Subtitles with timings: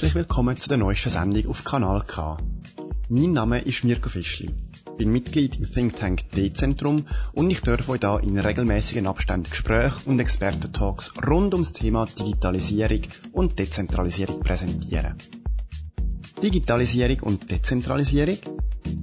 [0.00, 2.38] Herzlich willkommen zu der neuesten Sendung auf Kanal K.
[3.10, 4.48] Mein Name ist Mirko Fischli,
[4.96, 10.08] bin Mitglied im Think Tank D-Zentrum und ich darf euch da in regelmäßigen Abständen Gespräche
[10.08, 15.16] und Experten-Talks rund ums Thema Digitalisierung und Dezentralisierung präsentieren.
[16.42, 18.38] Digitalisierung und Dezentralisierung?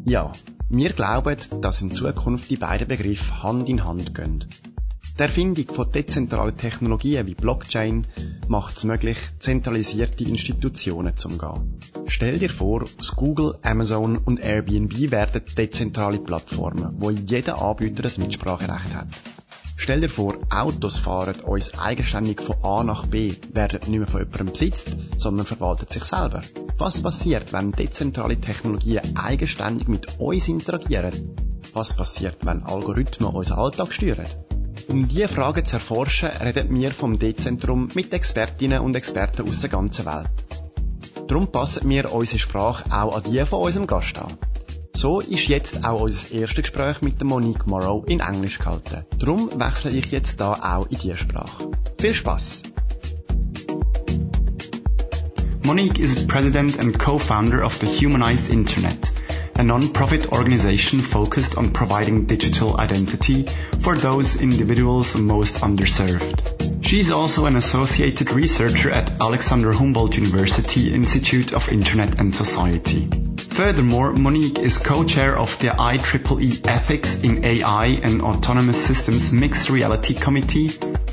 [0.03, 0.31] Ja,
[0.69, 4.45] wir glauben, dass in Zukunft die beiden Begriffe Hand in Hand gehen.
[5.15, 8.05] Die Erfindung von dezentralen Technologien wie Blockchain
[8.47, 11.79] macht es möglich, zentralisierte Institutionen zu umgehen.
[12.07, 18.21] Stell dir vor, aus Google, Amazon und Airbnb werden dezentrale Plattformen, wo jeder Anbieter ein
[18.21, 19.07] Mitspracherecht hat.
[19.79, 24.21] Stell dir vor, Autos fahren uns eigenständig von A nach B, werden nicht mehr von
[24.21, 26.41] jemandem besitzt, sondern verwalten sich selber.
[26.77, 31.35] Was passiert, wenn dezentrale Technologien eigenständig mit uns interagieren?
[31.73, 34.25] Was passiert, wenn Algorithmen unseren Alltag steuern?
[34.87, 39.69] Um diese Fragen zu erforschen, reden wir vom D-Zentrum mit Expertinnen und Experten aus der
[39.69, 40.29] ganzen Welt.
[41.27, 44.37] Darum passen wir unsere Sprache auch an die von unserem Gast an.
[44.95, 49.05] So ist jetzt auch unser erstes Gespräch mit Monique Morrow in Englisch gehalten.
[49.19, 51.69] Darum wechsle ich jetzt da auch in diese Sprache.
[51.99, 52.63] Viel Spaß!
[55.65, 59.11] Monique is president and co-founder of the Humanized Internet,
[59.55, 63.43] a non-profit organization focused on providing digital identity
[63.81, 66.66] for those individuals most underserved.
[66.87, 73.09] She is also an associated researcher at Alexander Humboldt University Institute of Internet and Society.
[73.35, 80.13] Furthermore, Monique is co-chair of the IEEE Ethics in AI and Autonomous Systems Mixed Reality
[80.13, 80.69] Committee,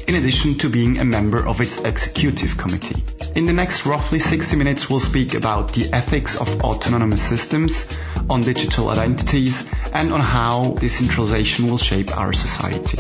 [0.07, 3.03] in addition to being a member of its executive committee.
[3.35, 7.99] In the next roughly 60 minutes, we'll speak about the ethics of autonomous systems,
[8.31, 12.99] on digital identities, and on how decentralization will shape our society.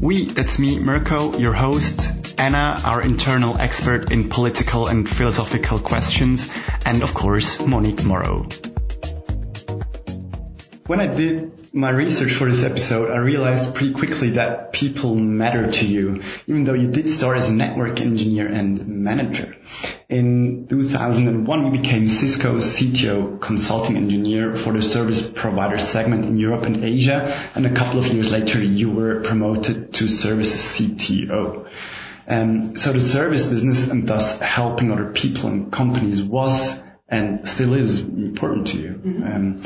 [0.00, 6.52] We, that's me, Mirko, your host, Anna, our internal expert in political and philosophical questions,
[6.84, 8.46] and of course, Monique Morrow.
[10.86, 15.70] When I did my research for this episode, I realized pretty quickly that people matter
[15.70, 19.54] to you, even though you did start as a network engineer and manager.
[20.08, 26.64] In 2001, you became Cisco's CTO consulting engineer for the service provider segment in Europe
[26.64, 31.70] and Asia, and a couple of years later, you were promoted to services CTO.
[32.26, 37.74] Um, so the service business and thus helping other people and companies was and still
[37.74, 38.88] is important to you.
[38.94, 39.22] Mm-hmm.
[39.22, 39.56] Um,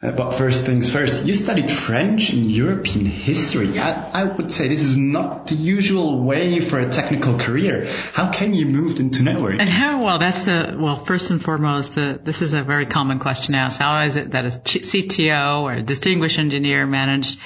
[0.00, 3.78] but first things first, you studied French and European history.
[3.78, 7.86] I, I, would say this is not the usual way for a technical career.
[8.12, 9.58] How can you move into network?
[9.58, 13.20] And how, well, that's the, well, first and foremost, the, this is a very common
[13.20, 13.78] question asked.
[13.78, 17.40] How is it that a CTO or a distinguished engineer managed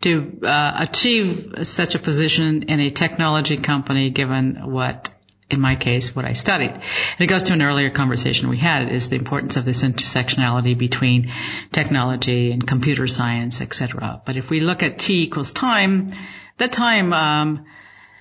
[0.00, 5.10] to uh, achieve such a position in a technology company given what
[5.52, 6.70] in my case, what I studied.
[6.70, 10.76] And it goes to an earlier conversation we had is the importance of this intersectionality
[10.76, 11.30] between
[11.70, 14.22] technology and computer science, etc.
[14.24, 16.12] But if we look at T equals time,
[16.58, 17.66] that time, um,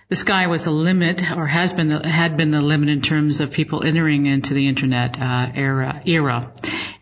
[0.10, 3.52] the sky was a limit or has been had been the limit in terms of
[3.52, 6.52] people entering into the internet uh, era era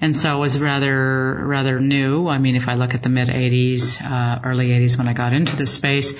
[0.01, 2.27] and so it was rather rather new.
[2.27, 5.33] I mean, if I look at the mid '80s, uh, early '80s when I got
[5.33, 6.13] into this space,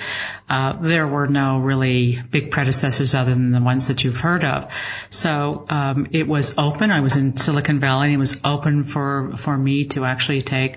[0.50, 4.70] uh, there were no really big predecessors other than the ones that you've heard of.
[5.08, 6.90] So um, it was open.
[6.90, 10.76] I was in Silicon Valley, and it was open for for me to actually take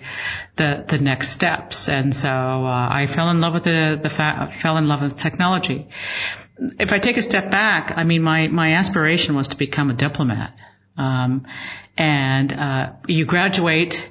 [0.55, 1.89] the the next steps.
[1.89, 5.17] And so uh, I fell in love with the the fa- fell in love with
[5.17, 5.89] technology.
[6.79, 9.93] If I take a step back, I mean, my my aspiration was to become a
[9.93, 10.57] diplomat.
[10.97, 11.47] Um,
[11.97, 14.09] and uh, you graduate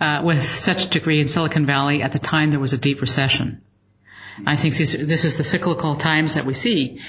[0.00, 2.02] uh, with such a degree in Silicon Valley.
[2.02, 3.62] At the time, there was a deep recession.
[4.46, 7.00] I think this, this is the cyclical times that we see.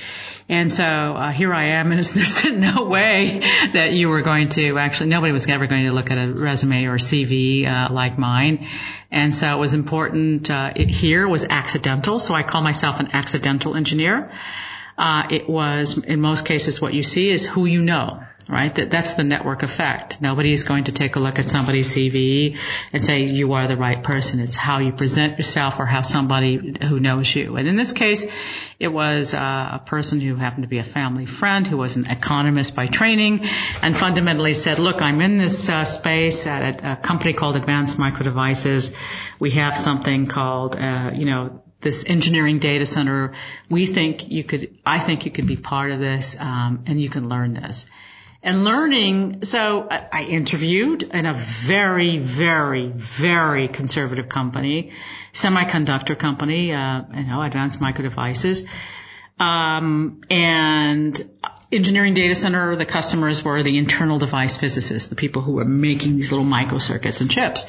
[0.50, 3.42] And so uh, here I am, and there's no way
[3.74, 6.86] that you were going to actually, nobody was ever going to look at a resume
[6.86, 8.68] or CV uh, like mine.
[9.10, 10.50] And so it was important.
[10.50, 14.32] Uh, it here was accidental, so I call myself an accidental engineer.
[14.98, 18.74] Uh, it was, in most cases, what you see is who you know right?
[18.76, 20.22] That, that's the network effect.
[20.22, 22.58] Nobody is going to take a look at somebody's CV
[22.92, 24.40] and say you are the right person.
[24.40, 27.56] It's how you present yourself or how somebody who knows you.
[27.56, 28.26] And in this case,
[28.80, 32.06] it was uh, a person who happened to be a family friend who was an
[32.08, 33.46] economist by training
[33.82, 37.98] and fundamentally said, look, I'm in this uh, space at a, a, company called Advanced
[37.98, 38.94] Micro Devices.
[39.40, 43.34] We have something called, uh, you know, this engineering data center.
[43.70, 47.10] We think you could, I think you could be part of this, um, and you
[47.10, 47.86] can learn this
[48.44, 49.46] and learning.
[49.46, 54.92] So I interviewed in a very, very, very conservative company,
[55.32, 58.66] semiconductor company, uh, you know, advanced micro devices.
[59.40, 61.20] Um, and
[61.72, 66.18] engineering data center, the customers were the internal device physicists, the people who were making
[66.18, 67.66] these little microcircuits and chips.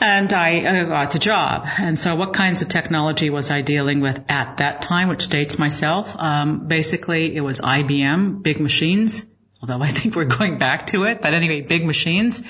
[0.00, 1.66] And I got the job.
[1.78, 5.58] And so what kinds of technology was I dealing with at that time, which dates
[5.58, 6.16] myself?
[6.18, 9.24] Um, basically, it was IBM, big machines,
[9.62, 11.22] although I think we're going back to it.
[11.22, 12.42] But anyway, big machines.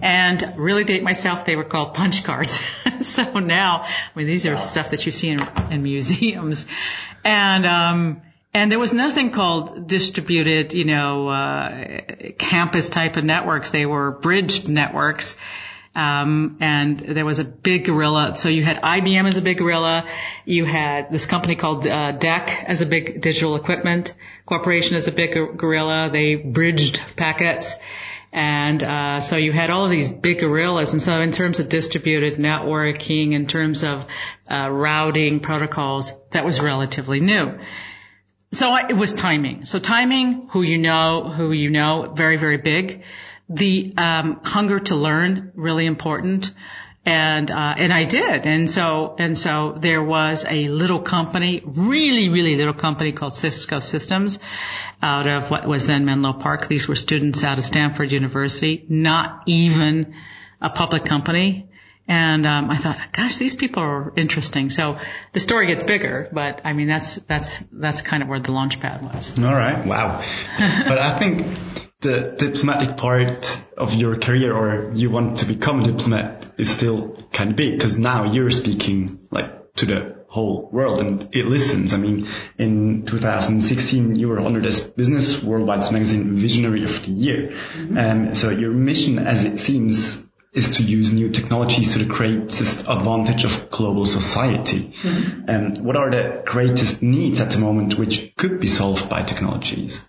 [0.00, 2.62] And really date myself, they were called punch cards.
[3.00, 6.66] so now, I mean, these are stuff that you see in, in museums.
[7.24, 8.22] And, um,
[8.54, 12.02] and there was nothing called distributed, you know, uh,
[12.38, 13.70] campus type of networks.
[13.70, 15.36] They were bridged networks.
[15.94, 18.34] Um, and there was a big gorilla.
[18.34, 20.06] So you had IBM as a big gorilla.
[20.46, 24.14] You had this company called uh, DEC as a big digital equipment
[24.46, 26.08] corporation as a big gorilla.
[26.10, 27.76] They bridged packets.
[28.32, 30.94] And uh, so you had all of these big gorillas.
[30.94, 34.06] And so in terms of distributed networking, in terms of
[34.50, 37.58] uh, routing protocols, that was relatively new.
[38.52, 39.66] So it was timing.
[39.66, 43.02] So timing, who you know, who you know, very, very big
[43.48, 46.52] the um, hunger to learn really important
[47.04, 52.28] and uh, and I did, and so and so there was a little company, really
[52.28, 54.38] really little company called Cisco Systems,
[55.02, 56.68] out of what was then Menlo Park.
[56.68, 60.14] These were students out of Stanford University, not even
[60.60, 61.68] a public company.
[62.06, 64.70] And um, I thought, gosh, these people are interesting.
[64.70, 64.98] So
[65.32, 68.78] the story gets bigger, but I mean that's that's that's kind of where the launch
[68.78, 69.36] pad was.
[69.40, 70.22] All right, wow.
[70.58, 71.46] but I think
[72.02, 77.16] the diplomatic part of your career or you want to become a diplomat is still
[77.32, 81.92] kind of big because now you're speaking like to the whole world and it listens.
[81.92, 82.26] I mean,
[82.58, 87.48] in 2016, you were honored as Business Worldwide's magazine Visionary of the Year.
[87.48, 87.98] Mm-hmm.
[87.98, 92.88] Um, so your mission, as it seems, is to use new technologies to the greatest
[92.88, 94.94] advantage of global society.
[95.02, 95.50] Mm-hmm.
[95.50, 100.02] Um, what are the greatest needs at the moment which could be solved by technologies?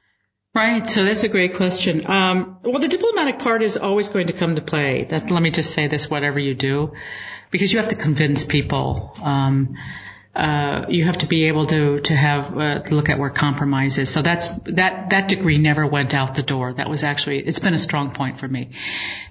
[0.56, 0.88] Right.
[0.88, 2.06] So that's a great question.
[2.06, 5.04] Um, well, the diplomatic part is always going to come to play.
[5.06, 6.94] That let me just say this: whatever you do,
[7.50, 9.18] because you have to convince people.
[9.24, 9.78] Um,
[10.36, 14.12] uh, you have to be able to to have uh, look at where compromise is.
[14.12, 16.74] So that's that that degree never went out the door.
[16.74, 18.70] That was actually it's been a strong point for me.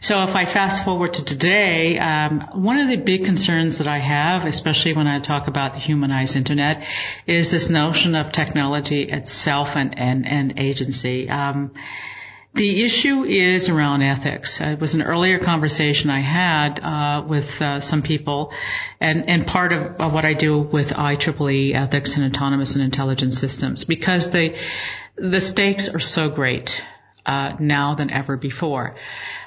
[0.01, 3.99] So if I fast forward to today, um, one of the big concerns that I
[3.99, 6.85] have, especially when I talk about the humanized internet,
[7.27, 11.29] is this notion of technology itself and and, and agency.
[11.29, 11.73] Um,
[12.55, 14.61] the issue is around ethics.
[14.61, 18.53] It was an earlier conversation I had uh, with uh, some people,
[19.01, 23.85] and, and part of, what I do with IEEE ethics and autonomous and intelligent systems,
[23.85, 24.57] because the
[25.17, 26.83] the stakes are so great
[27.25, 28.97] uh, now than ever before.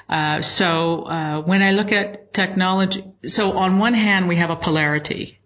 [0.08, 4.56] Uh, so uh, when I look at technology, so on one hand we have a
[4.56, 5.38] polarity.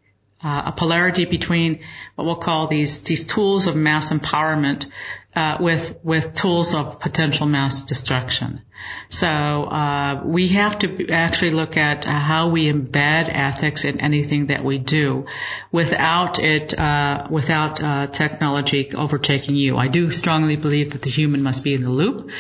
[0.43, 1.81] A polarity between
[2.15, 4.87] what we'll call these these tools of mass empowerment
[5.35, 8.63] uh, with with tools of potential mass destruction.
[9.09, 14.65] So uh, we have to actually look at how we embed ethics in anything that
[14.65, 15.27] we do,
[15.71, 19.77] without it uh, without uh, technology overtaking you.
[19.77, 22.31] I do strongly believe that the human must be in the loop.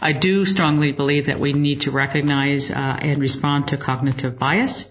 [0.00, 4.88] I do strongly believe that we need to recognize uh, and respond to cognitive bias.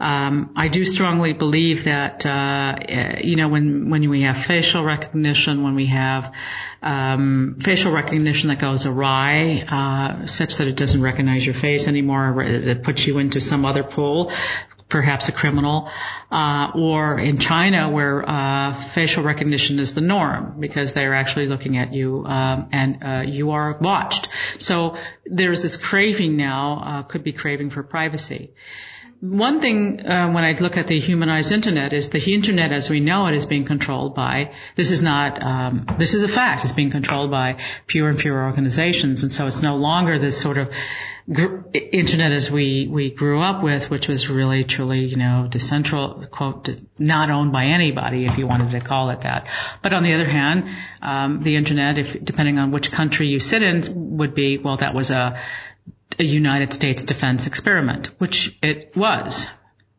[0.00, 5.62] Um, I do strongly believe that uh, you know when when we have facial recognition,
[5.62, 6.32] when we have
[6.82, 12.42] um, facial recognition that goes awry, uh, such that it doesn't recognize your face anymore,
[12.42, 14.32] it puts you into some other pool,
[14.88, 15.90] perhaps a criminal,
[16.30, 21.78] uh, or in China where uh, facial recognition is the norm because they're actually looking
[21.78, 24.28] at you um, and uh, you are watched.
[24.58, 28.52] So there's this craving now, uh, could be craving for privacy.
[29.20, 33.00] One thing uh, when I look at the humanized internet is the internet as we
[33.00, 34.52] know it is being controlled by.
[34.76, 35.42] This is not.
[35.42, 36.64] Um, this is a fact.
[36.64, 40.56] It's being controlled by fewer and fewer organizations, and so it's no longer this sort
[40.56, 40.72] of
[41.30, 46.30] gr- internet as we we grew up with, which was really truly you know decentral
[46.30, 49.48] quote not owned by anybody, if you wanted to call it that.
[49.82, 50.66] But on the other hand,
[51.02, 54.94] um, the internet, if depending on which country you sit in, would be well that
[54.94, 55.38] was a
[56.18, 59.48] a United States defense experiment, which it was.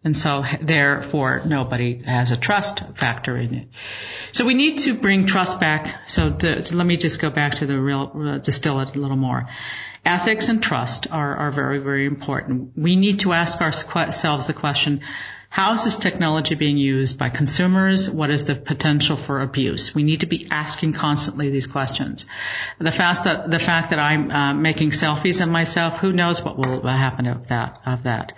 [0.04, 3.68] And so therefore nobody has a trust factor in it.
[4.32, 6.10] So we need to bring trust back.
[6.10, 9.00] So, to, so let me just go back to the real, uh, distill it a
[9.00, 9.48] little more.
[10.04, 12.72] Ethics and trust are, are very, very important.
[12.76, 15.02] We need to ask ourselves the question,
[15.52, 18.10] How is this technology being used by consumers?
[18.10, 19.94] What is the potential for abuse?
[19.94, 22.24] We need to be asking constantly these questions.
[22.80, 26.58] The fact that the fact that I'm uh, making selfies of myself, who knows what
[26.58, 27.82] will happen of that?
[27.86, 28.32] Of that,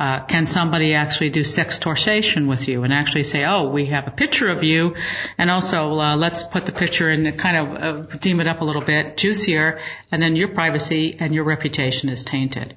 [0.00, 4.10] uh, can somebody actually do sextortion with you and actually say, "Oh, we have a
[4.10, 4.94] picture of you,"
[5.36, 8.64] and also uh, let's put the picture and kind of uh, deem it up a
[8.64, 9.80] little bit juicier,
[10.10, 12.74] and then your privacy and your reputation is tainted.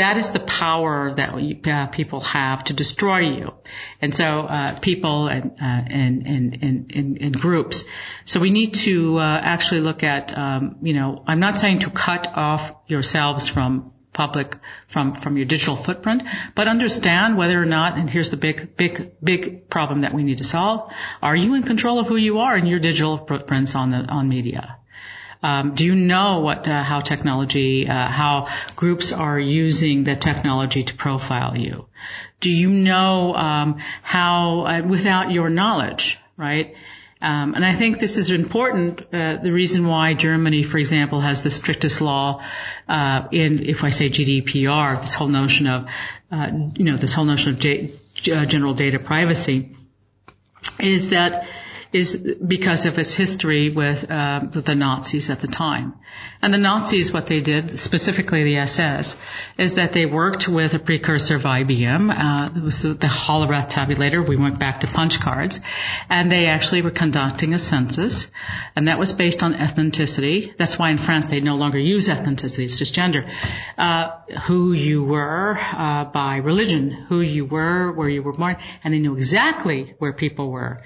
[0.00, 1.34] That is the power that
[1.68, 3.52] uh, people have to destroy you.
[4.00, 7.84] And so, uh, people and, uh, and, and, and, and, groups.
[8.24, 11.90] So we need to, uh, actually look at, um, you know, I'm not saying to
[11.90, 14.56] cut off yourselves from public
[14.88, 16.24] from from your digital footprint
[16.56, 20.38] but understand whether or not and here's the big big big problem that we need
[20.38, 20.92] to solve
[21.22, 24.28] are you in control of who you are in your digital footprints on the on
[24.28, 24.79] media
[25.42, 30.84] um, do you know what uh, how technology, uh, how groups are using the technology
[30.84, 31.86] to profile you?
[32.40, 36.74] Do you know um, how, uh, without your knowledge, right?
[37.22, 39.02] Um, and I think this is important.
[39.12, 42.42] Uh, the reason why Germany, for example, has the strictest law
[42.88, 45.88] uh, in, if I say GDPR, this whole notion of,
[46.32, 49.70] uh, you know, this whole notion of j- general data privacy,
[50.78, 51.46] is that
[51.92, 55.94] is because of its history with, uh, the Nazis at the time.
[56.42, 59.18] And the Nazis, what they did, specifically the SS,
[59.58, 62.10] is that they worked with a precursor of IBM.
[62.10, 64.26] Uh, it was the Hollerith tabulator.
[64.26, 65.60] We went back to punch cards,
[66.08, 68.28] and they actually were conducting a census,
[68.74, 70.56] and that was based on ethnicity.
[70.56, 73.26] That's why in France they no longer use ethnicity; it's just gender.
[73.76, 74.10] Uh,
[74.46, 78.98] who you were uh, by religion, who you were, where you were born, and they
[78.98, 80.80] knew exactly where people were.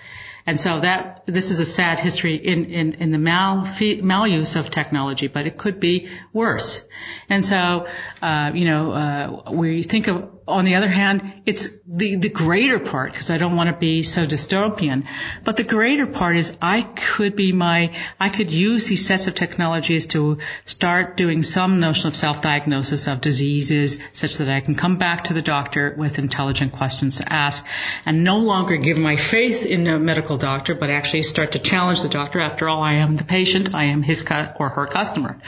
[0.47, 4.71] And so that, this is a sad history in, in, in the mal, maluse of
[4.71, 6.87] technology, but it could be worse.
[7.31, 7.87] And so,
[8.21, 12.79] uh, you know, uh, we think of on the other hand, it's the, the greater
[12.79, 15.07] part, because I don't want to be so dystopian,
[15.43, 19.35] but the greater part is I could be my, I could use these sets of
[19.35, 24.99] technologies to start doing some notion of self-diagnosis of diseases such that I can come
[24.99, 27.65] back to the doctor with intelligent questions to ask
[28.05, 32.03] and no longer give my faith in a medical doctor, but actually start to challenge
[32.03, 32.41] the doctor.
[32.41, 33.75] After all, I am the patient.
[33.75, 34.25] I am his
[34.59, 35.39] or her customer.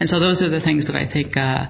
[0.00, 1.66] And so those are the things that I think, uh,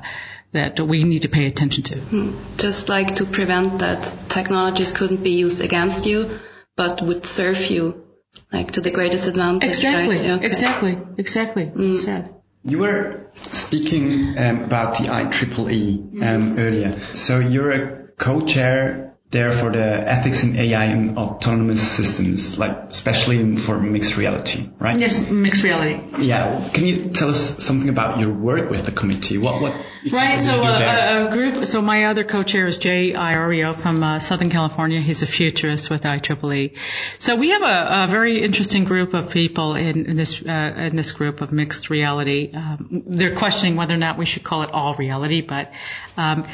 [0.55, 1.97] that we need to pay attention to.
[1.99, 2.33] Hmm.
[2.57, 6.39] Just like to prevent that technologies couldn't be used against you,
[6.77, 8.05] but would serve you
[8.53, 9.69] like to the greatest advantage.
[9.69, 10.17] Exactly.
[10.17, 10.31] Right?
[10.31, 10.47] Okay.
[10.47, 10.99] Exactly.
[11.19, 11.67] Exactly.
[11.67, 12.41] Mm.
[12.63, 16.93] You were speaking um, about the IEEE um, earlier.
[17.15, 23.57] So you're a co-chair there for the ethics in AI and autonomous systems, like especially
[23.57, 24.99] for mixed reality, right?
[24.99, 25.99] Yes, mixed reality.
[26.25, 26.71] Yeah.
[26.73, 29.37] Can you tell us something about your work with the committee?
[29.37, 29.75] What what?
[30.11, 30.39] Right.
[30.39, 31.67] So a, uh, a, group.
[31.67, 35.01] So my other co-chair is Jay Iorio from uh, Southern California.
[35.01, 36.79] He's a futurist with IEEE.
[37.19, 40.97] So we have a, a very interesting group of people in, in this uh, in
[40.97, 42.53] this group of mixed reality.
[42.55, 45.73] Um, they're questioning whether or not we should call it all reality, but.
[46.17, 46.47] Um,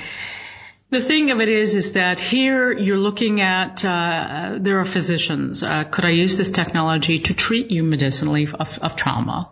[0.90, 5.62] the thing of it is, is that here you're looking at, uh, there are physicians.
[5.62, 9.50] Uh, could I use this technology to treat you medicinally of, of trauma?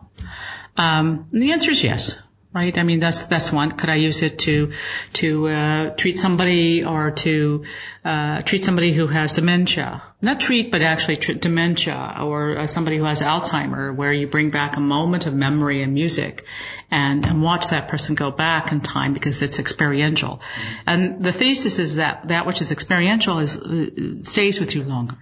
[0.77, 2.21] Um, the answer is yes
[2.53, 2.77] right?
[2.79, 3.73] I mean, that's that's one.
[3.73, 4.73] Could I use it to
[5.15, 7.65] to uh, treat somebody or to
[8.05, 10.03] uh, treat somebody who has dementia?
[10.21, 14.51] Not treat, but actually treat dementia or uh, somebody who has Alzheimer, where you bring
[14.51, 16.45] back a moment of memory and music,
[16.91, 20.41] and, and watch that person go back in time because it's experiential.
[20.87, 25.19] And the thesis is that that which is experiential is uh, stays with you longer.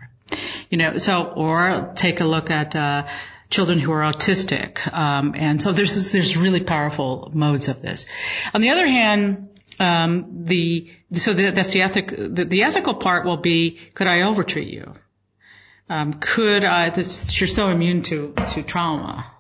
[0.70, 3.06] You know, so or take a look at uh,
[3.50, 4.92] children who are autistic.
[4.92, 8.06] Um, and so there's there's really powerful modes of this.
[8.54, 9.48] On the other hand,
[9.78, 12.08] um, the so the, that's the ethic.
[12.16, 14.94] The, the, ethical part will be: could I overtreat you?
[15.88, 16.86] Um, could I?
[16.96, 19.30] You're so immune to to trauma.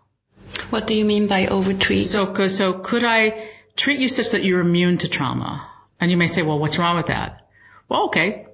[0.70, 2.06] What do you mean by overtreat?
[2.06, 5.70] So so could I treat you such that you're immune to trauma?
[5.98, 7.48] And you may say, well, what's wrong with that?
[7.88, 8.46] Well, okay.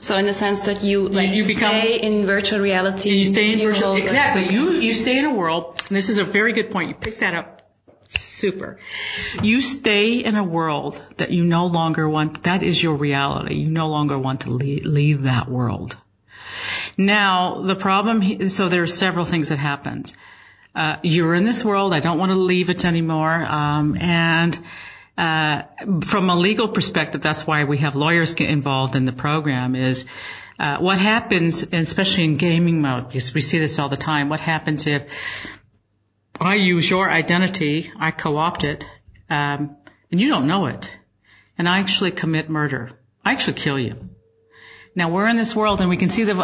[0.00, 3.10] So in the sense that you like you become, stay in virtual reality.
[3.10, 4.52] You stay in virtual exactly.
[4.52, 6.88] You you stay in a world, and this is a very good point.
[6.88, 7.60] You picked that up.
[8.08, 8.78] Super.
[9.42, 12.42] You stay in a world that you no longer want.
[12.44, 13.56] That is your reality.
[13.56, 15.96] You no longer want to leave, leave that world.
[16.96, 18.48] Now the problem.
[18.48, 20.14] So there are several things that happens.
[20.74, 21.92] Uh, you're in this world.
[21.92, 23.34] I don't want to leave it anymore.
[23.34, 24.58] Um, and
[25.20, 25.64] uh,
[26.00, 30.06] from a legal perspective, that's why we have lawyers get involved in the program is
[30.58, 34.40] uh, what happens, especially in gaming mode, because we see this all the time, what
[34.40, 35.60] happens if
[36.40, 38.86] I use your identity, I co-opt it,
[39.28, 39.76] um,
[40.10, 40.90] and you don't know it,
[41.58, 42.92] and I actually commit murder.
[43.22, 43.96] I actually kill you.
[44.94, 46.34] Now we're in this world and we can see the,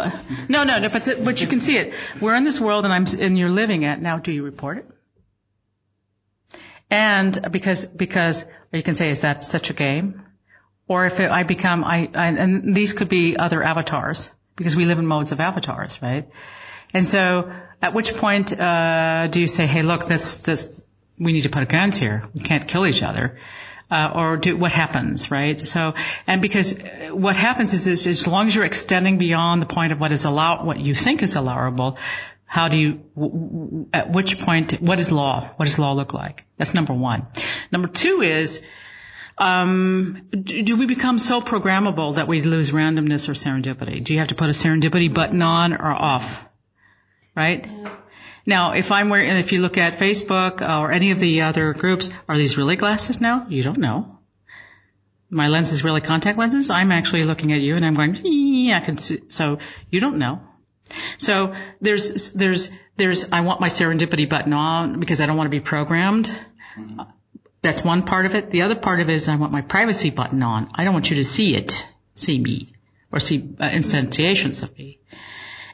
[0.50, 1.94] no, no, no, but, the, but you can see it.
[2.20, 4.00] We're in this world and I'm, and you're living it.
[4.00, 4.86] Now do you report it?
[6.90, 10.22] And because, because you can say, is that such a game?
[10.88, 14.84] Or if it, I become, I, I, and these could be other avatars because we
[14.84, 16.28] live in modes of avatars, right?
[16.94, 17.52] And so
[17.82, 20.82] at which point, uh, do you say, hey, look, this, this,
[21.18, 22.28] we need to put a guns here.
[22.34, 23.38] We can't kill each other.
[23.88, 25.60] Uh, or do what happens, right?
[25.60, 25.94] So,
[26.26, 26.76] and because
[27.10, 30.24] what happens is, is, as long as you're extending beyond the point of what is
[30.24, 31.96] allowed, what you think is allowable,
[32.46, 35.40] how do you, at which point, what is law?
[35.56, 36.44] What does law look like?
[36.56, 37.26] That's number one.
[37.72, 38.64] Number two is,
[39.36, 44.02] um, do we become so programmable that we lose randomness or serendipity?
[44.02, 46.44] Do you have to put a serendipity button on or off?
[47.34, 47.68] Right?
[48.46, 52.10] Now, if I'm wearing, if you look at Facebook or any of the other groups,
[52.28, 53.46] are these really glasses now?
[53.48, 54.18] You don't know.
[55.28, 56.70] My lens is really contact lenses.
[56.70, 59.22] I'm actually looking at you and I'm going, yeah, I can see.
[59.28, 59.58] So
[59.90, 60.40] you don't know.
[61.18, 65.56] So there's, there's, there's, I want my serendipity button on because I don't want to
[65.56, 66.34] be programmed.
[67.62, 68.50] That's one part of it.
[68.50, 70.70] The other part of it is I want my privacy button on.
[70.74, 72.72] I don't want you to see it, see me,
[73.10, 75.00] or see uh, instantiations of me.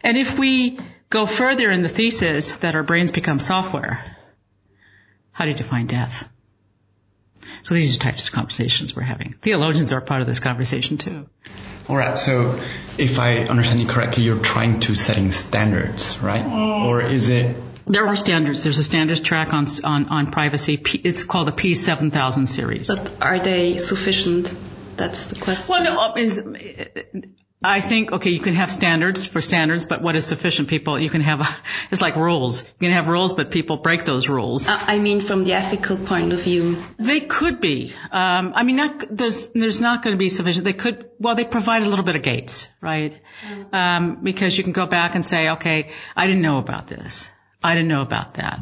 [0.03, 0.79] And if we
[1.11, 4.17] go further in the thesis that our brains become software,
[5.33, 6.29] how do you define death?
[7.63, 9.33] So these are types of conversations we're having.
[9.33, 11.29] Theologians are part of this conversation too.
[11.89, 12.17] All right.
[12.17, 12.61] So
[12.99, 16.45] if I understand you correctly, you're trying to setting standards, right?
[16.45, 16.87] Mm.
[16.87, 17.57] Or is it?
[17.87, 18.63] There are standards.
[18.63, 20.81] There's a standards track on on, on privacy.
[21.05, 22.87] It's called the P7000 series.
[22.87, 24.55] But are they sufficient?
[24.97, 25.73] That's the question.
[25.73, 26.39] Well, no, is
[27.65, 30.69] I think, okay, you can have standards for standards, but what is sufficient?
[30.69, 32.63] People, you can have, it's like rules.
[32.63, 34.69] You can have rules, but people break those rules.
[34.69, 36.83] Uh, I mean, from the ethical point of view.
[36.99, 37.93] They could be.
[38.11, 40.65] Um, I mean, not, there's, there's not going to be sufficient.
[40.65, 43.19] They could, well, they provide a little bit of gates, right?
[43.73, 47.31] Um, because you can go back and say, okay, I didn't know about this.
[47.63, 48.61] I didn't know about that.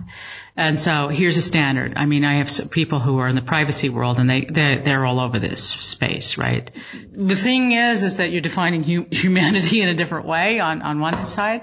[0.60, 1.94] And so here's a standard.
[1.96, 5.06] I mean, I have people who are in the privacy world and they, they're, they're
[5.06, 6.70] all over this space, right?
[7.10, 11.24] The thing is, is that you're defining humanity in a different way on, on one
[11.24, 11.62] side.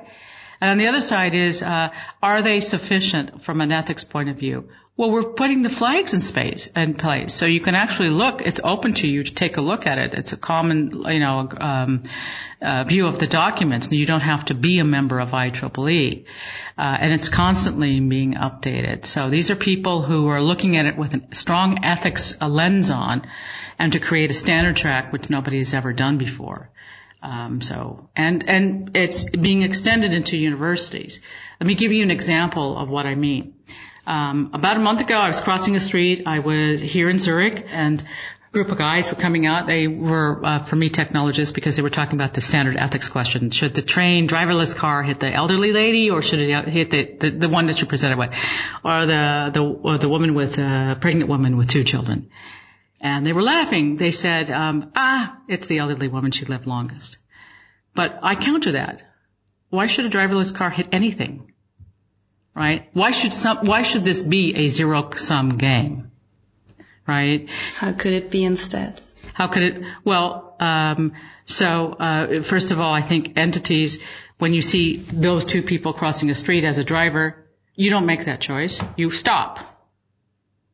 [0.59, 4.39] And on the other side is, uh, are they sufficient from an ethics point of
[4.39, 4.67] view?
[4.97, 8.41] Well, we're putting the flags in space in place, so you can actually look.
[8.41, 10.15] It's open to you to take a look at it.
[10.15, 12.03] It's a common, you know, um,
[12.59, 13.89] uh, view of the documents.
[13.89, 16.25] and You don't have to be a member of IEEE,
[16.79, 19.05] uh, and it's constantly being updated.
[19.05, 23.21] So these are people who are looking at it with a strong ethics lens on,
[23.77, 26.71] and to create a standard track which nobody has ever done before.
[27.21, 31.21] Um, so, and, and it's being extended into universities.
[31.59, 33.53] Let me give you an example of what I mean.
[34.07, 36.23] Um, about a month ago, I was crossing a street.
[36.27, 39.67] I was here in Zurich and a group of guys were coming out.
[39.67, 43.51] They were, uh, for me, technologists because they were talking about the standard ethics question.
[43.51, 47.29] Should the train driverless car hit the elderly lady or should it hit the, the,
[47.31, 48.33] the one that you presented with?
[48.81, 52.29] Or the, the, or the woman with, a uh, pregnant woman with two children?
[53.01, 53.97] And they were laughing.
[53.97, 56.31] They said, um, ah, it's the elderly woman.
[56.31, 57.17] She lived longest.
[57.93, 59.01] But I counter that.
[59.69, 61.51] Why should a driverless car hit anything?
[62.57, 62.89] Right?
[62.93, 66.09] Why should some, why should this be a zero sum game?
[67.05, 67.47] Right?
[67.75, 68.99] How could it be instead?
[69.35, 71.13] How could it, well, um,
[71.45, 74.01] so, uh, first of all, I think entities,
[74.39, 78.25] when you see those two people crossing a street as a driver, you don't make
[78.25, 78.81] that choice.
[78.95, 79.59] You stop.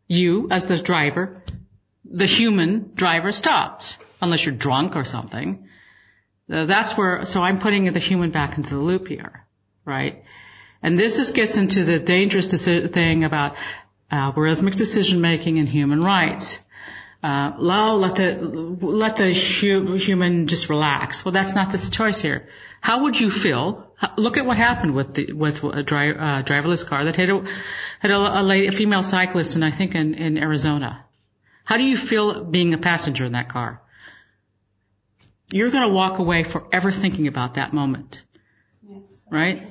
[0.07, 1.43] You, as the driver,
[2.05, 5.67] the human driver stops, unless you're drunk or something.
[6.49, 9.45] Uh, that's where, so I'm putting the human back into the loop here,
[9.83, 10.22] right?
[10.83, 13.55] And this just gets into the dangerous thing about
[14.11, 16.59] algorithmic decision making and human rights.
[17.23, 18.35] Uh, let the
[18.81, 21.23] let the hu- human just relax.
[21.23, 22.49] Well, that's not the choice here.
[22.81, 23.87] How would you feel?
[24.17, 27.37] Look at what happened with the with a dri- uh, driverless car that hit a
[28.01, 31.05] hit a, a, lady, a female cyclist, and I think in, in Arizona.
[31.63, 33.81] How do you feel being a passenger in that car?
[35.49, 38.21] You're going to walk away forever thinking about that moment,
[38.85, 39.65] yes, right?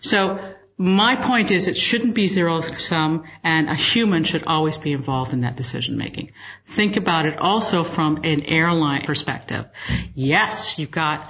[0.00, 0.38] So
[0.80, 5.34] my point is it shouldn't be zero sum and a human should always be involved
[5.34, 6.32] in that decision making.
[6.64, 9.66] Think about it also from an airline perspective.
[10.14, 11.20] Yes, you've got,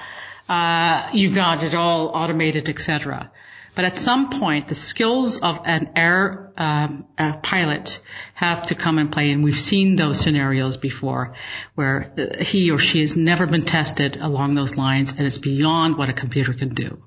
[0.48, 3.32] uh, you've got it all automated, etc.
[3.74, 7.06] But at some point, the skills of an air um,
[7.42, 8.00] pilot
[8.34, 11.34] have to come and play, and we've seen those scenarios before,
[11.74, 16.08] where he or she has never been tested along those lines, and it's beyond what
[16.08, 17.00] a computer can do.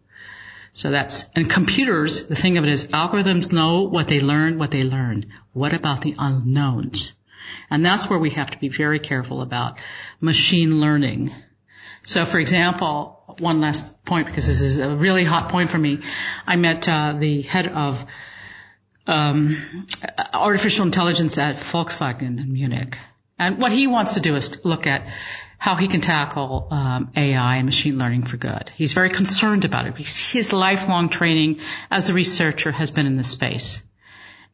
[0.74, 4.72] So that's, and computers, the thing of it is algorithms know what they learn, what
[4.72, 5.32] they learn.
[5.54, 7.14] What about the unknowns?
[7.70, 9.78] And that's where we have to be very careful about
[10.20, 11.32] machine learning.
[12.04, 16.00] So, for example, one last point because this is a really hot point for me.
[16.46, 18.06] I met uh, the head of
[19.08, 19.56] um,
[20.34, 22.98] artificial intelligence at Volkswagen in Munich,
[23.38, 25.08] and what he wants to do is look at
[25.63, 28.69] how he can tackle um, AI and machine learning for good.
[28.76, 33.15] He's very concerned about it because his lifelong training as a researcher has been in
[33.15, 33.82] this space.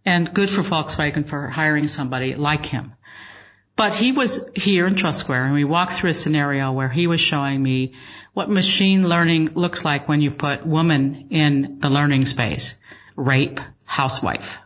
[0.06, 2.94] And good for Volkswagen for hiring somebody like him.
[3.76, 7.08] But he was here in Trust Square and we walked through a scenario where he
[7.08, 7.94] was showing me
[8.36, 12.76] what machine learning looks like when you put woman in the learning space.
[13.16, 14.60] Rape, housewife.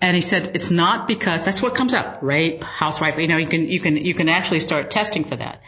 [0.00, 2.18] And he said it's not because that's what comes up.
[2.22, 5.62] Rape, housewife, you know, you can, you can, you can actually start testing for that.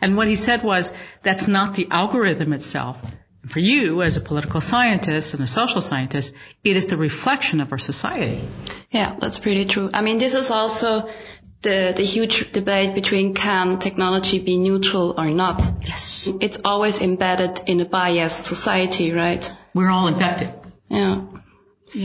[0.00, 3.00] And what he said was that's not the algorithm itself.
[3.46, 7.72] For you as a political scientist and a social scientist, it is the reflection of
[7.72, 8.40] our society.
[8.90, 9.90] Yeah, that's pretty true.
[9.94, 11.08] I mean, this is also
[11.62, 15.62] the, the huge debate between can technology be neutral or not.
[15.82, 16.28] Yes.
[16.40, 19.50] It's always embedded in a biased society, right?
[19.72, 20.50] We're all infected.
[20.88, 21.22] Yeah.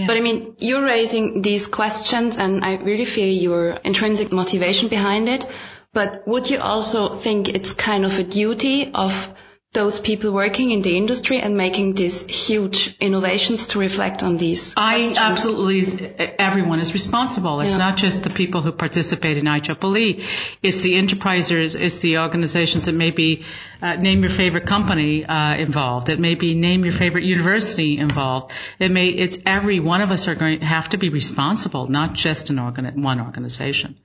[0.08, 5.29] But I mean, you're raising these questions and I really feel your intrinsic motivation behind
[5.29, 5.45] it.
[5.93, 9.29] But would you also think it's kind of a duty of
[9.73, 14.75] those people working in the industry and making these huge innovations to reflect on these
[14.77, 15.17] I questions?
[15.17, 17.59] absolutely, everyone is responsible.
[17.62, 17.79] It's Yeah.
[17.79, 20.23] not just the people who participate in IEEE.
[20.62, 23.43] It's the enterprisers, it's the organizations that maybe
[23.81, 26.09] uh, name your favorite company uh, involved.
[26.09, 28.51] It may be name your favorite university involved.
[28.77, 32.13] It may, it's every one of us are going to have to be responsible, not
[32.13, 33.97] just an organ, one organization.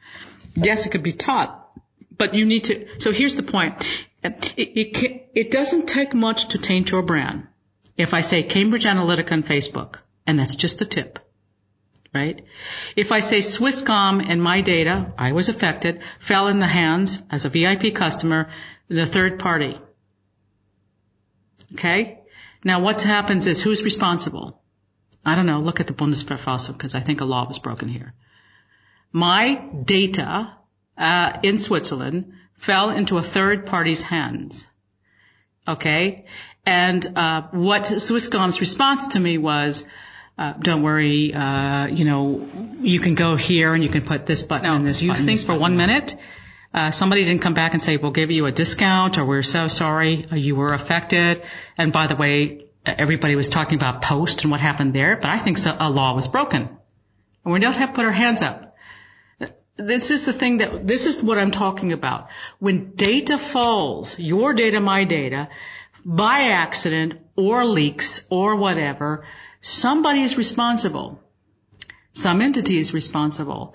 [0.54, 1.50] Yes, it could be taught,
[2.16, 3.84] but you need to, so here's the point.
[4.22, 7.46] It, it, it doesn't take much to taint your brand.
[7.96, 11.18] If I say Cambridge Analytica and Facebook, and that's just the tip,
[12.14, 12.44] right?
[12.96, 17.44] If I say Swisscom and my data, I was affected, fell in the hands as
[17.44, 18.50] a VIP customer,
[18.88, 19.76] the third party.
[21.72, 22.20] Okay?
[22.64, 24.62] Now what happens is who's responsible?
[25.24, 28.14] I don't know, look at the Bundesverfassung because I think a law was broken here.
[29.12, 29.54] My
[29.84, 30.56] data
[30.96, 34.66] uh, in Switzerland fell into a third party's hands.
[35.66, 36.26] Okay?
[36.66, 39.86] And uh, what Swisscom's response to me was,
[40.36, 42.46] uh, don't worry, uh, you know,
[42.80, 45.24] you can go here and you can put this button and this you button.
[45.24, 46.16] think this for one minute,
[46.74, 49.68] uh, somebody didn't come back and say, we'll give you a discount or we're so
[49.68, 51.42] sorry uh, you were affected.
[51.76, 55.38] And by the way, everybody was talking about post and what happened there, but I
[55.38, 56.68] think so, a law was broken.
[57.44, 58.67] And we don't have to put our hands up.
[59.78, 62.30] This is the thing that, this is what I'm talking about.
[62.58, 65.48] When data falls, your data, my data,
[66.04, 69.24] by accident or leaks or whatever,
[69.60, 71.22] somebody is responsible.
[72.12, 73.74] Some entity is responsible.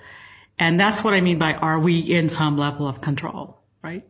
[0.58, 4.04] And that's what I mean by are we in some level of control, right?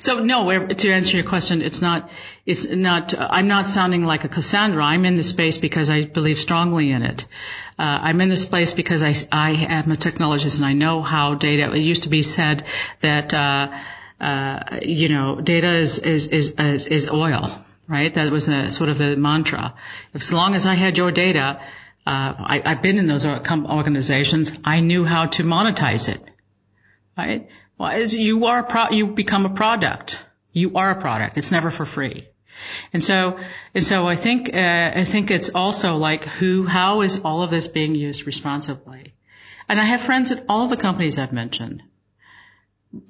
[0.00, 2.10] So no, to answer your question, it's not,
[2.46, 4.82] it's not, I'm not sounding like a Cassandra.
[4.82, 7.26] I'm in this space because I believe strongly in it.
[7.78, 11.34] Uh, I'm in this place because I, I am a technologist and I know how
[11.34, 12.62] data, it used to be said
[13.02, 13.72] that, uh,
[14.18, 17.50] uh, you know, data is, is, is, is, is oil,
[17.86, 18.12] right?
[18.14, 19.74] That was a, sort of the mantra.
[20.14, 21.60] As long as I had your data,
[22.06, 24.52] uh, I, I've been in those organizations.
[24.64, 26.22] I knew how to monetize it,
[27.18, 27.50] right?
[27.80, 30.22] Well, as you are, pro- you become a product.
[30.52, 31.38] You are a product.
[31.38, 32.28] It's never for free.
[32.92, 33.38] And so,
[33.74, 37.48] and so I think, uh, I think it's also like who, how is all of
[37.48, 39.14] this being used responsibly?
[39.66, 41.82] And I have friends at all the companies I've mentioned.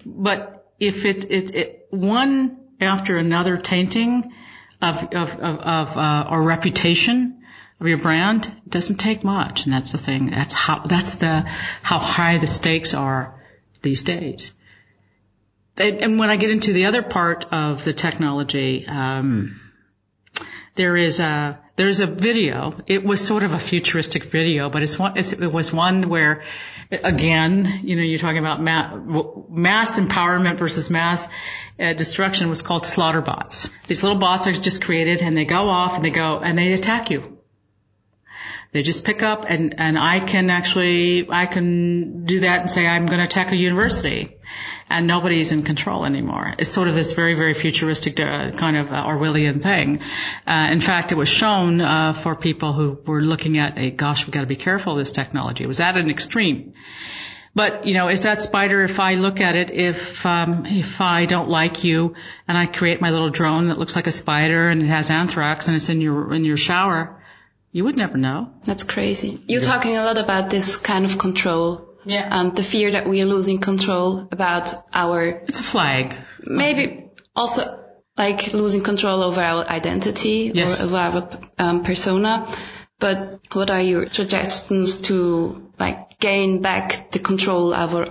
[0.06, 4.32] But if it's, it, it one after another tainting
[4.80, 7.42] of, of, of, of uh, or reputation
[7.80, 9.64] of your brand it doesn't take much.
[9.64, 10.30] And that's the thing.
[10.30, 11.40] That's how, that's the,
[11.82, 13.34] how high the stakes are
[13.82, 14.52] these days.
[15.80, 19.60] And, and when I get into the other part of the technology, um,
[20.74, 22.78] there is a there's a video.
[22.86, 25.16] It was sort of a futuristic video, but it's one.
[25.16, 26.42] It's, it was one where,
[26.90, 28.98] again, you know, you're talking about ma-
[29.48, 31.28] mass empowerment versus mass
[31.78, 32.50] uh, destruction.
[32.50, 33.70] Was called slaughter bots.
[33.86, 36.72] These little bots are just created, and they go off and they go and they
[36.72, 37.38] attack you.
[38.72, 42.86] They just pick up and, and I can actually, I can do that and say
[42.86, 44.38] I'm going to attack a university
[44.90, 46.52] and nobody's in control anymore.
[46.58, 50.00] It's sort of this very, very futuristic uh, kind of uh, Orwellian thing.
[50.46, 54.26] Uh, in fact, it was shown uh, for people who were looking at, hey, gosh,
[54.26, 55.64] we've got to be careful of this technology.
[55.64, 56.74] It was at an extreme.
[57.54, 58.82] But you know, is that spider?
[58.82, 62.14] If I look at it, if um, if I don't like you,
[62.46, 65.66] and I create my little drone that looks like a spider and it has anthrax
[65.66, 67.20] and it's in your in your shower,
[67.72, 68.52] you would never know.
[68.62, 69.42] That's crazy.
[69.48, 71.89] You're talking a lot about this kind of control.
[72.04, 72.28] Yeah.
[72.30, 75.42] And the fear that we are losing control about our.
[75.46, 76.14] It's a flag.
[76.44, 77.80] Maybe also
[78.16, 80.80] like losing control over our identity yes.
[80.80, 82.46] or over our um, persona.
[82.98, 88.02] But what are your suggestions to like gain back the control over,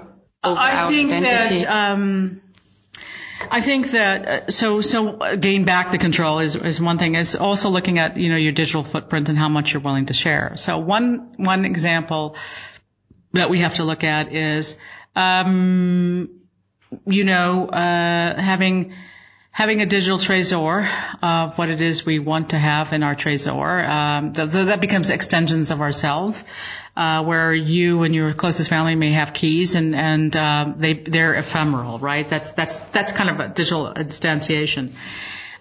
[0.44, 1.64] over I our think identity?
[1.64, 2.42] That, um,
[3.52, 7.16] I think that uh, so so gain back the control is is one thing.
[7.16, 10.14] Is also looking at you know your digital footprint and how much you're willing to
[10.14, 10.58] share.
[10.58, 12.36] So one one example
[13.34, 14.78] that we have to look at is
[15.16, 16.30] um,
[17.06, 18.94] you know uh, having
[19.52, 20.90] having a digital trésor
[21.22, 23.90] of what it is we want to have in our trésor.
[23.90, 26.46] Um, that, that becomes extensions of ourselves
[26.96, 31.34] uh, where you and your closest family may have keys and and uh, they they're
[31.36, 32.28] ephemeral, right?
[32.28, 34.94] That's that's that's kind of a digital instantiation.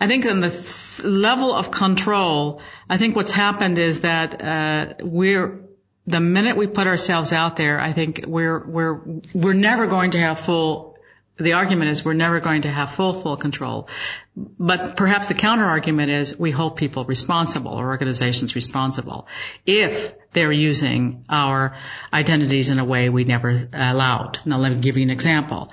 [0.00, 5.67] I think on the level of control, I think what's happened is that uh, we're
[6.08, 9.00] the minute we put ourselves out there, I think we're we're
[9.34, 10.96] we're never going to have full
[11.36, 13.88] the argument is we're never going to have full, full control.
[14.36, 19.28] But perhaps the counter argument is we hold people responsible or organizations responsible
[19.64, 21.76] if they're using our
[22.12, 24.40] identities in a way we never allowed.
[24.44, 25.70] Now let me give you an example.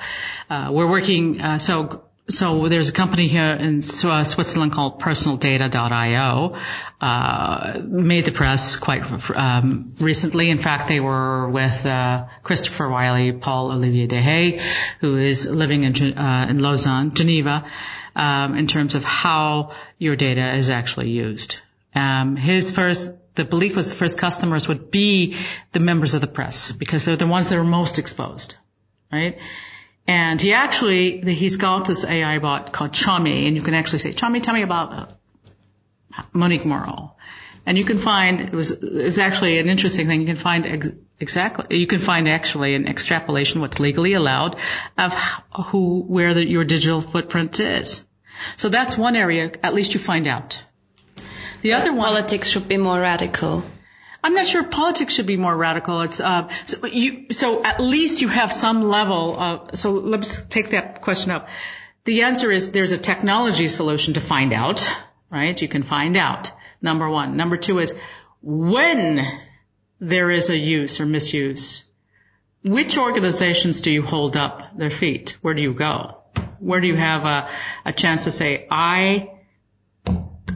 [0.50, 6.56] Uh, we're working, uh, so so there's a company here in Switzerland called PersonalData.io.
[7.00, 10.50] Uh, made the press quite um, recently.
[10.50, 14.60] In fact, they were with uh, Christopher Wylie, Paul Olivier Dehaye,
[15.02, 17.70] who is living in, uh, in Lausanne, Geneva,
[18.16, 21.58] um, in terms of how your data is actually used.
[21.94, 25.36] Um, his first the belief was the first customers would be
[25.74, 28.56] the members of the press because they're the ones that are most exposed,
[29.12, 29.38] right?
[30.08, 34.14] And he actually, he's got this AI bot called Chummy, and you can actually say,
[34.14, 37.16] Chummy, tell me about uh, Monique Morrow.
[37.66, 40.68] And you can find, it was, it was actually an interesting thing, you can find
[40.68, 44.58] ex- exactly, you can find actually an extrapolation, what's legally allowed,
[44.98, 45.14] of
[45.70, 48.04] who, where the, your digital footprint is.
[48.58, 50.64] So that's one area, at least you find out.
[51.62, 52.10] The other one.
[52.10, 53.64] Politics should be more radical.
[54.26, 56.02] I'm not sure politics should be more radical.
[56.02, 59.40] It's uh, so, you, so at least you have some level.
[59.40, 61.48] Of, so let's take that question up.
[62.06, 64.92] The answer is there's a technology solution to find out,
[65.30, 65.62] right?
[65.62, 66.52] You can find out.
[66.82, 67.38] Number one.
[67.38, 67.96] Number two is
[68.42, 69.24] when
[70.00, 71.84] there is a use or misuse,
[72.64, 75.38] which organizations do you hold up their feet?
[75.42, 76.24] Where do you go?
[76.58, 77.48] Where do you have a,
[77.86, 79.34] a chance to say, I,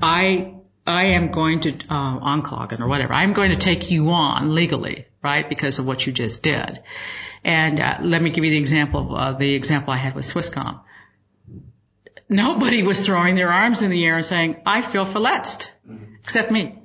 [0.02, 0.59] I
[0.90, 5.06] I am going to, uh, Anklagen or whatever, I'm going to take you on legally,
[5.24, 6.82] right, because of what you just did.
[7.44, 10.26] And uh, let me give you the example of uh, the example I had with
[10.26, 10.82] Swisscom.
[12.28, 16.16] Nobody was throwing their arms in the air and saying, I feel verletzt, mm-hmm.
[16.24, 16.82] except me.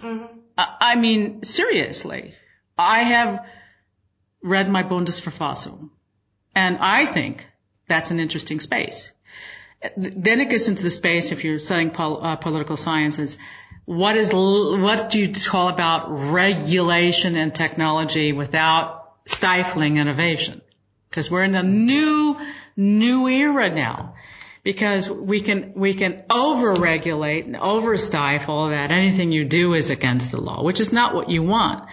[0.00, 0.26] Mm-hmm.
[0.56, 2.34] I mean, seriously,
[2.78, 3.46] I have
[4.40, 5.90] read my Bundesverfassung,
[6.54, 7.46] and I think
[7.88, 9.10] that's an interesting space
[9.96, 13.38] then it gets into the space if you're studying pol- uh, political sciences.
[13.84, 20.60] What is what do you call about regulation and technology without stifling innovation?
[21.08, 22.36] Because we're in a new
[22.76, 24.14] new era now.
[24.64, 30.40] Because we can we can over-regulate and over-stifle that anything you do is against the
[30.40, 31.88] law, which is not what you want.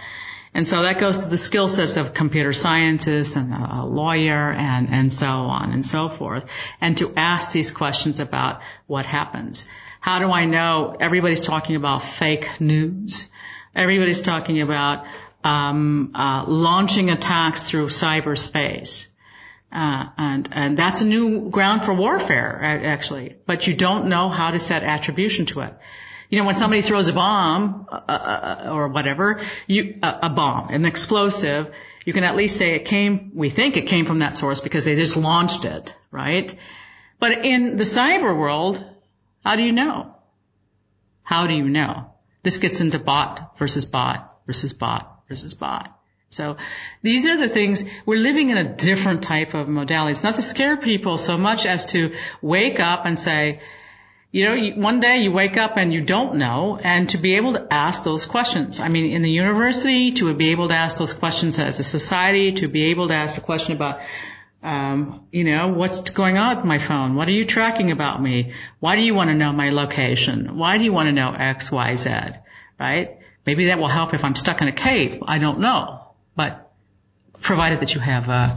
[0.54, 4.88] And so that goes to the skill sets of computer scientists and a lawyer and,
[4.88, 6.48] and so on and so forth.
[6.80, 9.66] And to ask these questions about what happens.
[10.00, 13.28] How do I know everybody's talking about fake news?
[13.74, 15.06] Everybody's talking about
[15.42, 19.08] um, uh, launching attacks through cyberspace.
[19.72, 24.52] Uh, and and that's a new ground for warfare actually, but you don't know how
[24.52, 25.74] to set attribution to it.
[26.34, 30.28] You know, when somebody throws a bomb uh, uh, uh, or whatever, you uh, a
[30.28, 31.72] bomb, an explosive,
[32.04, 33.30] you can at least say it came.
[33.34, 36.52] We think it came from that source because they just launched it, right?
[37.20, 38.84] But in the cyber world,
[39.44, 40.16] how do you know?
[41.22, 42.10] How do you know?
[42.42, 45.96] This gets into bot versus bot versus bot versus bot.
[46.30, 46.56] So
[47.00, 50.10] these are the things we're living in a different type of modality.
[50.10, 53.60] It's not to scare people so much as to wake up and say,
[54.34, 57.52] you know, one day you wake up and you don't know, and to be able
[57.52, 58.80] to ask those questions.
[58.80, 62.50] I mean, in the university, to be able to ask those questions as a society,
[62.54, 64.00] to be able to ask the question about,
[64.60, 67.14] um, you know, what's going on with my phone?
[67.14, 68.54] What are you tracking about me?
[68.80, 70.58] Why do you want to know my location?
[70.58, 72.10] Why do you want to know X, Y, Z?
[72.80, 73.18] Right?
[73.46, 75.22] Maybe that will help if I'm stuck in a cave.
[75.24, 76.72] I don't know, but
[77.40, 78.56] provided that you have uh,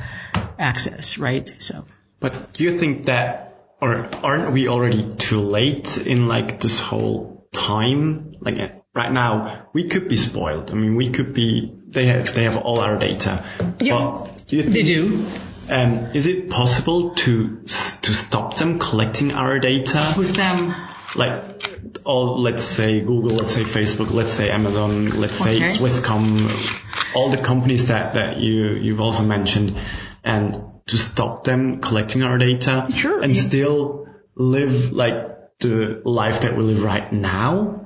[0.58, 1.56] access, right?
[1.60, 1.86] So.
[2.20, 3.46] But do you think that
[3.80, 9.88] or aren't we already too late in like this whole time, like right now we
[9.88, 10.72] could be spoiled.
[10.72, 11.74] I mean, we could be.
[11.90, 13.46] They have they have all our data.
[13.80, 15.26] Yeah, do they do.
[15.70, 19.98] Um, is it possible to to stop them collecting our data?
[19.98, 20.74] Who's them?
[21.16, 27.30] Like, all let's say Google, let's say Facebook, let's say Amazon, let's say Swisscom, all
[27.30, 29.78] the companies that that you you've also mentioned,
[30.24, 33.41] and to stop them collecting our data Sure, and yeah.
[33.41, 37.84] still live like the life that we live right now.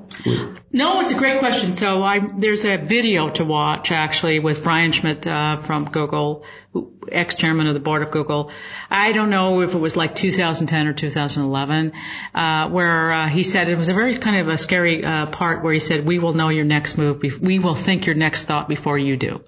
[0.73, 1.71] No, it's a great question.
[1.71, 6.43] So I, there's a video to watch actually with Brian Schmidt uh, from Google,
[7.09, 8.51] ex-chairman of the board of Google.
[8.89, 11.93] I don't know if it was like 2010 or 2011,
[12.35, 15.63] uh, where uh, he said it was a very kind of a scary uh, part
[15.63, 17.19] where he said, "We will know your next move.
[17.19, 19.41] Bef- we will think your next thought before you do."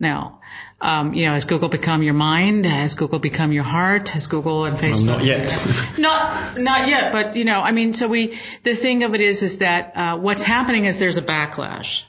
[0.00, 0.40] Now,
[0.80, 2.66] um, you know, has Google become your mind?
[2.66, 4.10] Has Google become your heart?
[4.10, 5.06] Has Google and Facebook?
[5.06, 5.56] not yet.
[5.98, 9.42] Not, not yet, but you know, I mean, so we, the thing of it is,
[9.42, 12.02] is that, uh, what's happening is there's a backlash,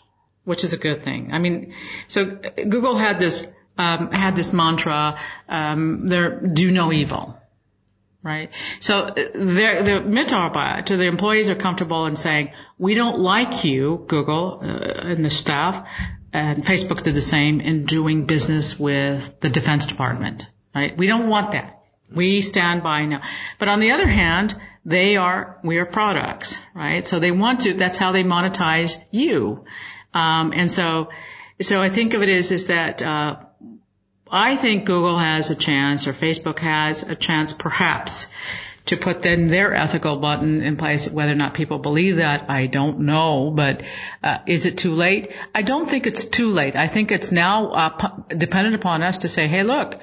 [0.44, 1.32] which is a good thing.
[1.32, 1.74] I mean,
[2.08, 3.48] so Google had this,
[3.78, 7.40] um, had this mantra, um, there, do no evil.
[8.24, 8.52] Right.
[8.80, 14.04] So uh, the Mitarbeiter, to the employees are comfortable in saying, we don't like you,
[14.08, 15.88] Google, uh, and the staff,
[16.36, 20.48] and Facebook did the same in doing business with the Defense Department.
[20.74, 20.98] Right.
[20.98, 21.82] We don't want that.
[22.14, 23.22] We stand by now.
[23.58, 27.08] But on the other hand, they are, we are products, right?
[27.08, 29.66] So they want to, that's how they monetize you.
[30.14, 31.10] Um, and so,
[31.62, 33.38] so I think of it as, is that, uh,
[34.30, 38.28] I think Google has a chance or Facebook has a chance perhaps
[38.86, 41.10] to put then their ethical button in place.
[41.10, 43.52] Whether or not people believe that, I don't know.
[43.52, 43.84] But
[44.24, 45.32] uh, is it too late?
[45.54, 46.76] I don't think it's too late.
[46.76, 50.00] I think it's now uh, dependent upon us to say, hey, look.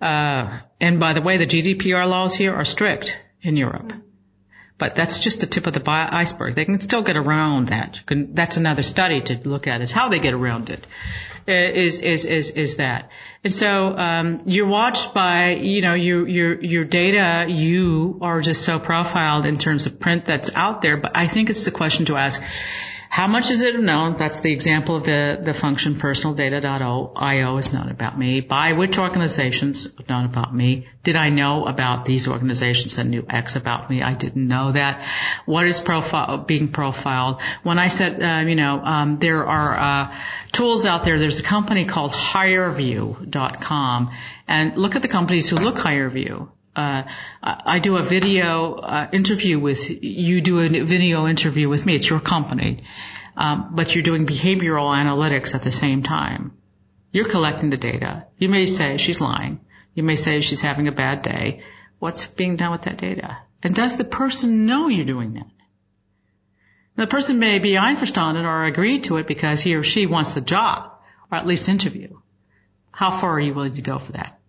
[0.00, 3.92] Uh, and by the way, the GDPR laws here are strict in Europe.
[4.76, 6.54] But that's just the tip of the iceberg.
[6.54, 8.00] They can still get around that.
[8.08, 10.86] That's another study to look at is how they get around it.
[11.46, 13.10] Uh, Is is is is that?
[13.44, 17.50] And so um, you're watched by you know your your your data.
[17.52, 20.96] You are just so profiled in terms of print that's out there.
[20.96, 22.42] But I think it's the question to ask.
[23.14, 24.14] How much is it known?
[24.14, 28.40] That's the example of the, the function personaldata.io is not about me.
[28.40, 29.88] By which organizations?
[30.08, 30.88] Not about me.
[31.04, 34.02] Did I know about these organizations that knew X about me?
[34.02, 35.04] I didn't know that.
[35.46, 37.40] What is profile, being profiled?
[37.62, 40.12] When I said, uh, you know, um, there are, uh,
[40.50, 41.20] tools out there.
[41.20, 44.10] There's a company called HireVue.com
[44.48, 46.48] and look at the companies who look HireVue.
[46.76, 47.04] Uh,
[47.42, 50.40] I do a video uh, interview with you.
[50.40, 51.94] Do a video interview with me.
[51.94, 52.84] It's your company,
[53.36, 56.52] um, but you're doing behavioral analytics at the same time.
[57.12, 58.26] You're collecting the data.
[58.38, 59.60] You may say she's lying.
[59.94, 61.62] You may say she's having a bad day.
[62.00, 63.38] What's being done with that data?
[63.62, 65.46] And does the person know you're doing that?
[66.96, 70.40] The person may be einverstanden or agree to it because he or she wants the
[70.40, 70.90] job,
[71.30, 72.18] or at least interview.
[72.90, 74.40] How far are you willing to go for that?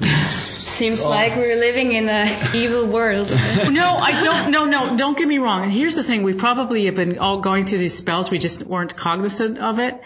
[0.00, 3.30] Seems like we're living in an evil world.
[3.30, 4.50] no, I don't.
[4.50, 5.62] No, no, don't get me wrong.
[5.62, 8.30] And here's the thing: we probably have been all going through these spells.
[8.30, 10.00] We just weren't cognizant of it.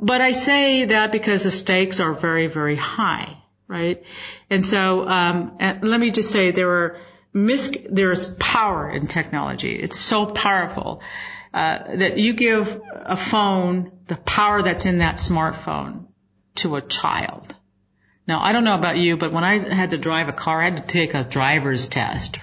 [0.00, 3.36] But I say that because the stakes are very, very high,
[3.68, 4.02] right?
[4.50, 6.96] And so, um, and let me just say there are
[7.32, 9.74] mis- there's power in technology.
[9.76, 11.00] It's so powerful
[11.54, 16.06] uh, that you give a phone the power that's in that smartphone
[16.56, 17.54] to a child.
[18.26, 20.64] Now, I don't know about you, but when I had to drive a car, I
[20.64, 22.38] had to take a driver's test.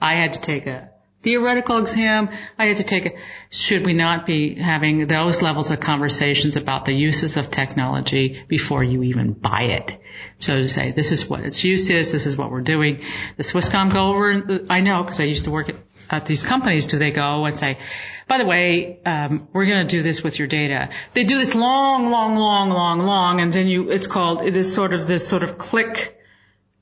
[0.00, 0.90] I had to take a
[1.22, 2.30] theoretical exam.
[2.58, 3.12] I had to take a,
[3.50, 8.82] should we not be having those levels of conversations about the uses of technology before
[8.82, 10.00] you even buy it?
[10.38, 13.02] So to say, this is what its use is, this is what we're doing.
[13.36, 15.76] The Swisscom go over, I know because I used to work at,
[16.10, 17.78] at these companies, do they go and say,
[18.26, 20.90] by the way, um, we're going to do this with your data.
[21.14, 24.94] They do this long, long, long, long, long, and then you, it's called this sort
[24.94, 26.18] of this sort of click.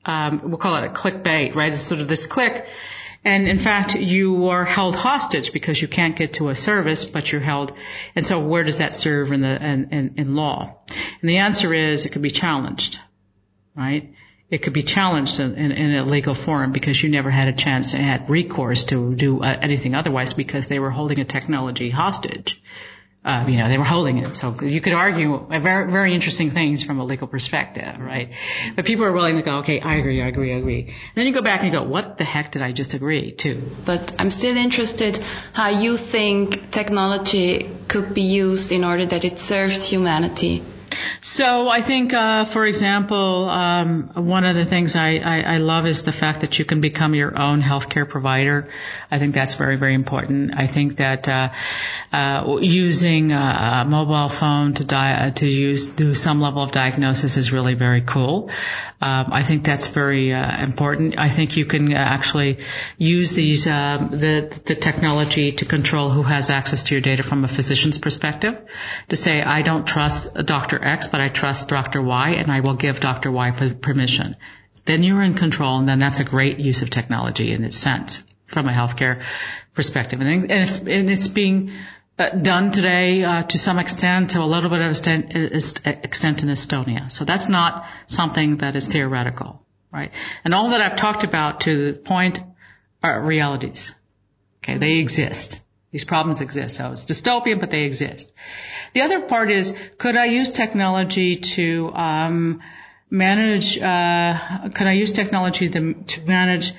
[0.05, 1.71] Um, we'll call it a clickbait, right?
[1.71, 2.67] It's sort of this click,
[3.23, 7.31] and in fact, you are held hostage because you can't get to a service, but
[7.31, 7.73] you're held.
[8.15, 10.77] And so, where does that serve in the in, in, in law?
[11.21, 12.99] And the answer is, it could be challenged,
[13.75, 14.13] right?
[14.49, 17.53] It could be challenged in, in, in a legal forum because you never had a
[17.53, 21.89] chance to had recourse to do uh, anything otherwise because they were holding a technology
[21.89, 22.61] hostage.
[23.25, 24.37] Uh, you know, they were holding it.
[24.37, 28.31] So you could argue very, very interesting things from a legal perspective, right?
[28.73, 30.83] But people are willing to go, okay, I agree, I agree, I agree.
[30.83, 33.33] And then you go back and you go, what the heck did I just agree
[33.33, 33.69] to?
[33.83, 35.19] But I'm still interested
[35.51, 40.63] how you think technology could be used in order that it serves humanity.
[41.21, 45.87] So I think, uh, for example, um, one of the things I, I, I, love
[45.87, 48.69] is the fact that you can become your own healthcare provider.
[49.09, 50.53] I think that's very, very important.
[50.55, 51.49] I think that uh,
[52.11, 57.51] uh, using a, mobile phone to di- to use do some level of diagnosis is
[57.51, 58.49] really very cool.
[58.99, 61.19] Um, I think that's very uh, important.
[61.19, 62.59] I think you can actually
[62.97, 67.43] use these uh, the the technology to control who has access to your data from
[67.43, 68.57] a physician's perspective.
[69.09, 70.83] To say I don't trust Dr.
[70.83, 72.01] X, but I trust Dr.
[72.01, 73.31] Y, and I will give Dr.
[73.31, 74.35] Y permission.
[74.85, 78.23] Then you're in control, and then that's a great use of technology in its sense
[78.47, 79.23] from a healthcare
[79.75, 80.21] perspective.
[80.21, 81.73] And it's, and it's being uh,
[82.17, 87.11] done today uh, to some extent, to a little bit of extent, extent in Estonia.
[87.11, 90.11] So that's not something that is theoretical, right?
[90.43, 92.39] And all that I've talked about to the point
[93.03, 93.93] are realities.
[94.63, 95.61] Okay, they exist.
[95.91, 96.75] These problems exist.
[96.77, 98.31] So it's dystopian, but they exist.
[98.93, 102.61] The other part is, could I use technology to um,
[103.09, 103.79] manage?
[103.79, 106.73] Uh, could I use technology to, to manage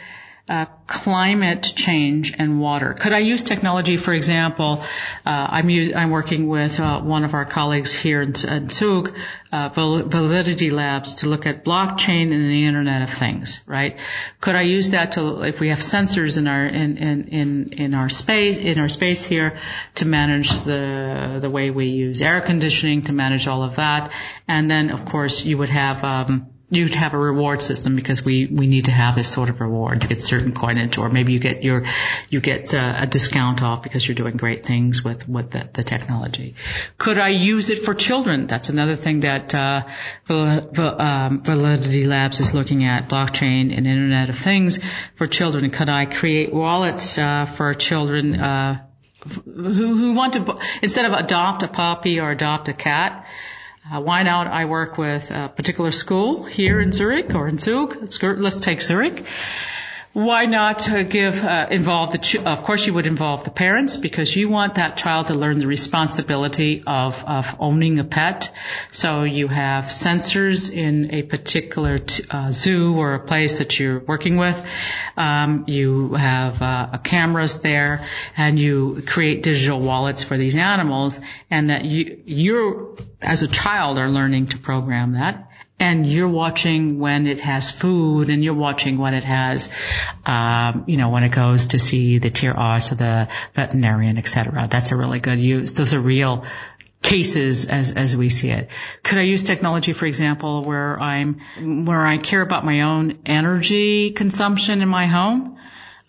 [0.48, 2.94] uh, climate change and water.
[2.94, 4.82] Could I use technology, for example?
[5.26, 9.14] Uh, I'm, working with uh, one of our colleagues here in, in Zug,
[9.52, 13.60] uh, Validity Labs, to look at blockchain and the Internet of Things.
[13.66, 13.98] Right?
[14.40, 17.94] Could I use that to, if we have sensors in our in, in, in, in
[17.94, 19.58] our space in our space here,
[19.96, 24.10] to manage the the way we use air conditioning, to manage all of that,
[24.46, 28.46] and then of course you would have um, you'd have a reward system because we,
[28.46, 31.38] we need to have this sort of reward to get certain coinage or maybe you
[31.38, 31.84] get your
[32.28, 35.68] you get a, uh, a discount off because you're doing great things with with the,
[35.72, 36.54] the, technology.
[36.98, 38.46] Could I use it for children?
[38.46, 39.86] That's another thing that uh,
[40.28, 44.78] um, Validity Labs is looking at blockchain and Internet of Things
[45.14, 45.70] for children.
[45.70, 48.84] Could I create wallets uh, for children uh,
[49.44, 53.26] who who want to instead of adopt a puppy or adopt a cat?
[53.84, 54.46] Uh, why not?
[54.46, 57.96] I work with a particular school here in Zurich or in Zug.
[58.20, 59.24] Let's take Zurich.
[60.14, 62.18] Why not uh, give uh, involve the?
[62.18, 65.58] Ch- of course, you would involve the parents because you want that child to learn
[65.58, 68.50] the responsibility of of owning a pet.
[68.90, 74.00] So you have sensors in a particular t- uh, zoo or a place that you're
[74.00, 74.66] working with.
[75.16, 78.06] Um, you have uh, cameras there,
[78.36, 83.98] and you create digital wallets for these animals, and that you you as a child
[83.98, 85.48] are learning to program that
[85.80, 89.70] and you're watching when it has food and you're watching when it has,
[90.26, 94.66] um, you know, when it goes to see the tier arts or the veterinarian, etc.
[94.68, 95.72] That's a really good use.
[95.72, 96.44] Those are real
[97.00, 98.70] cases as, as we see it.
[99.04, 104.10] Could I use technology, for example, where I'm, where I care about my own energy
[104.10, 105.58] consumption in my home?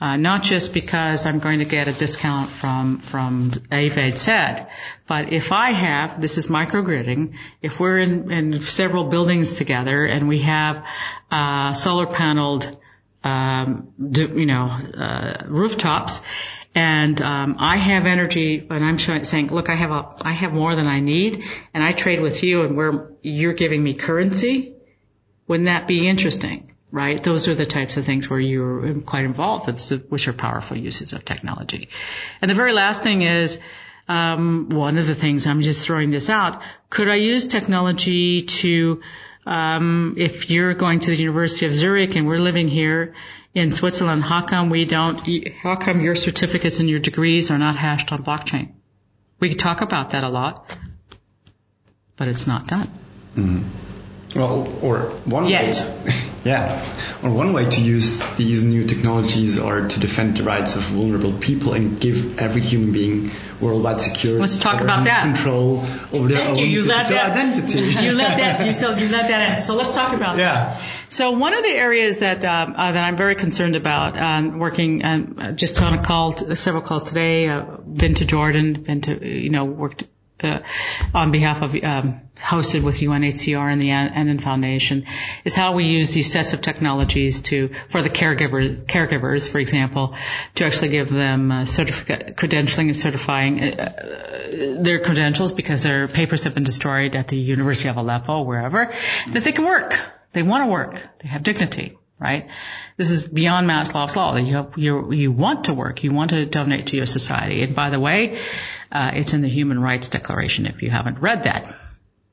[0.01, 4.65] Uh, not just because I'm going to get a discount from from AVED
[5.09, 7.33] but if I have this is microgridding.
[7.61, 10.85] If we're in, in several buildings together and we have
[11.31, 12.77] uh, solar paneled,
[13.23, 16.21] um, you know, uh, rooftops,
[16.75, 20.53] and um, I have energy, and I'm showing, saying, look, I have a, I have
[20.53, 21.43] more than I need,
[21.73, 24.75] and I trade with you, and we're you're giving me currency.
[25.47, 26.71] Wouldn't that be interesting?
[26.91, 27.21] Right?
[27.21, 29.69] Those are the types of things where you're quite involved,
[30.09, 31.89] which are powerful uses of technology.
[32.41, 33.59] And the very last thing is,
[34.07, 36.61] um, one of the things I'm just throwing this out.
[36.89, 39.01] Could I use technology to,
[39.45, 43.13] um, if you're going to the University of Zurich and we're living here
[43.53, 45.19] in Switzerland, how come we don't?
[45.61, 48.73] How come your certificates and your degrees are not hashed on blockchain?
[49.39, 50.75] We talk about that a lot,
[52.17, 52.89] but it's not done.
[53.35, 54.39] Mm-hmm.
[54.39, 55.75] Well, or one Yet.
[55.75, 56.13] way.
[56.49, 56.83] Yeah.
[57.21, 61.31] Well, one way to use these new technologies are to defend the rights of vulnerable
[61.33, 63.29] people and give every human being
[63.61, 64.41] worldwide security.
[64.41, 65.21] Let's talk about that.
[65.21, 66.65] Control over their Thank own you.
[66.65, 67.79] You digital that, identity.
[68.05, 68.65] you let that.
[68.65, 69.63] You so you let that in.
[69.63, 70.53] So let's talk about yeah.
[70.53, 70.81] that.
[71.09, 75.05] So one of the areas that um, uh, that I'm very concerned about, um, working
[75.05, 79.51] um, just on a call, several calls today, uh, been to Jordan, been to you
[79.51, 80.03] know worked
[80.43, 80.61] uh,
[81.13, 85.05] on behalf of um, hosted with UNHCR and the Annan Foundation
[85.43, 90.15] is how we use these sets of technologies to for the caregiver caregivers, for example,
[90.55, 96.43] to actually give them uh, credentialing and certifying uh, uh, their credentials because their papers
[96.45, 98.93] have been destroyed at the University of Aleppo, wherever,
[99.31, 99.99] that they can work.
[100.31, 101.19] They want to work.
[101.19, 102.49] They have dignity right?
[102.97, 104.35] This is beyond Maslow's law.
[104.35, 106.03] You, have, you, you want to work.
[106.03, 107.63] You want to donate to your society.
[107.63, 108.37] And by the way,
[108.91, 111.73] uh, it's in the Human Rights Declaration if you haven't read that.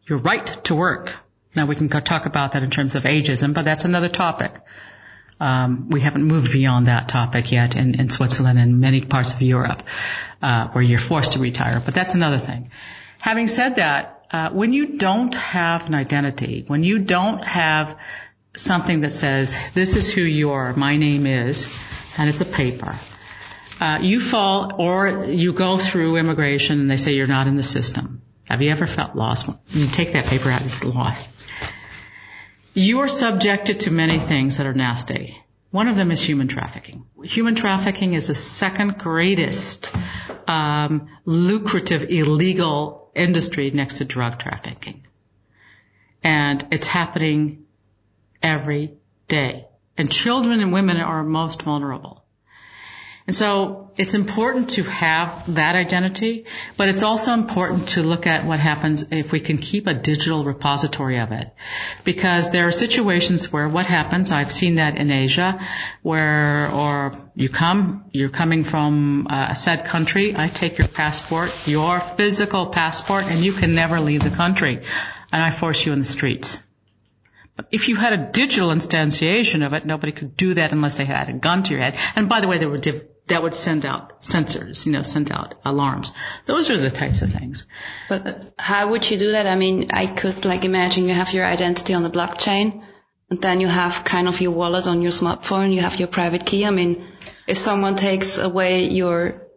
[0.06, 1.14] Your right to work.
[1.54, 4.54] Now we can talk about that in terms of ageism, but that's another topic.
[5.38, 9.42] Um, we haven't moved beyond that topic yet in, in Switzerland and many parts of
[9.42, 9.82] Europe
[10.40, 12.70] uh, where you're forced to retire, but that's another thing.
[13.20, 17.98] Having said that, uh, when you don't have an identity, when you don't have
[18.56, 21.66] something that says, this is who you are, my name is,
[22.18, 22.94] and it's a paper,
[23.80, 27.62] uh, you fall or you go through immigration and they say you're not in the
[27.62, 28.22] system.
[28.48, 29.48] Have you ever felt lost?
[29.70, 31.28] You take that paper out, it's lost.
[32.74, 35.42] You are subjected to many things that are nasty.
[35.70, 37.06] One of them is human trafficking.
[37.22, 39.90] Human trafficking is the second greatest
[40.46, 45.06] um, lucrative illegal industry next to drug trafficking,
[46.22, 47.66] and it's happening
[48.42, 48.94] every
[49.26, 49.66] day.
[49.98, 52.25] And children and women are most vulnerable.
[53.26, 56.44] And so it's important to have that identity,
[56.76, 60.44] but it's also important to look at what happens if we can keep a digital
[60.44, 61.52] repository of it.
[62.04, 65.58] Because there are situations where what happens, I've seen that in Asia,
[66.02, 71.66] where, or you come, you're coming from uh, a said country, I take your passport,
[71.66, 74.82] your physical passport, and you can never leave the country.
[75.32, 76.58] And I force you in the streets.
[77.56, 81.06] But if you had a digital instantiation of it, nobody could do that unless they
[81.06, 81.96] had a gun to your head.
[82.14, 85.32] And by the way, there were div- that would send out sensors, you know, send
[85.32, 86.12] out alarms.
[86.44, 87.66] Those are the types of things.
[88.08, 89.46] But how would you do that?
[89.46, 92.84] I mean, I could like imagine you have your identity on the blockchain
[93.28, 96.46] and then you have kind of your wallet on your smartphone, you have your private
[96.46, 96.64] key.
[96.64, 97.04] I mean,
[97.46, 99.48] if someone takes away your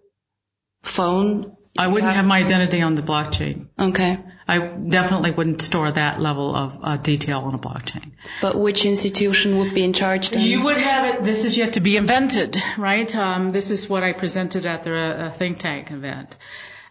[0.82, 3.68] phone, I wouldn't have, have my identity on the blockchain.
[3.78, 4.18] Okay.
[4.50, 8.14] I definitely wouldn't store that level of uh, detail on a blockchain.
[8.42, 10.42] But which institution would be in charge then?
[10.42, 11.24] You would have it.
[11.24, 13.16] This is yet to be invented, right?
[13.16, 16.36] Um, this is what I presented at the uh, think tank event.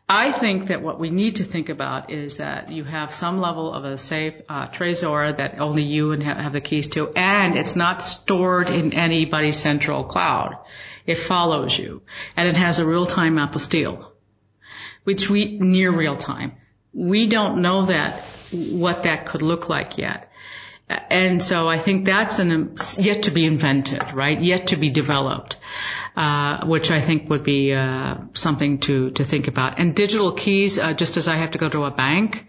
[0.08, 3.74] I think that what we need to think about is that you have some level
[3.74, 8.02] of a safe uh, Trezor that only you have the keys to, and it's not
[8.02, 10.56] stored in anybody's central cloud.
[11.06, 12.02] It follows you,
[12.36, 14.12] and it has a real-time apostille,
[15.02, 16.52] which we near real time
[16.98, 18.20] we don't know that
[18.50, 20.32] what that could look like yet.
[20.88, 24.40] And so I think that's an, yet to be invented, right?
[24.40, 25.58] Yet to be developed,
[26.16, 29.78] uh, which I think would be uh, something to to think about.
[29.78, 32.46] And digital keys, uh, just as I have to go to a bank,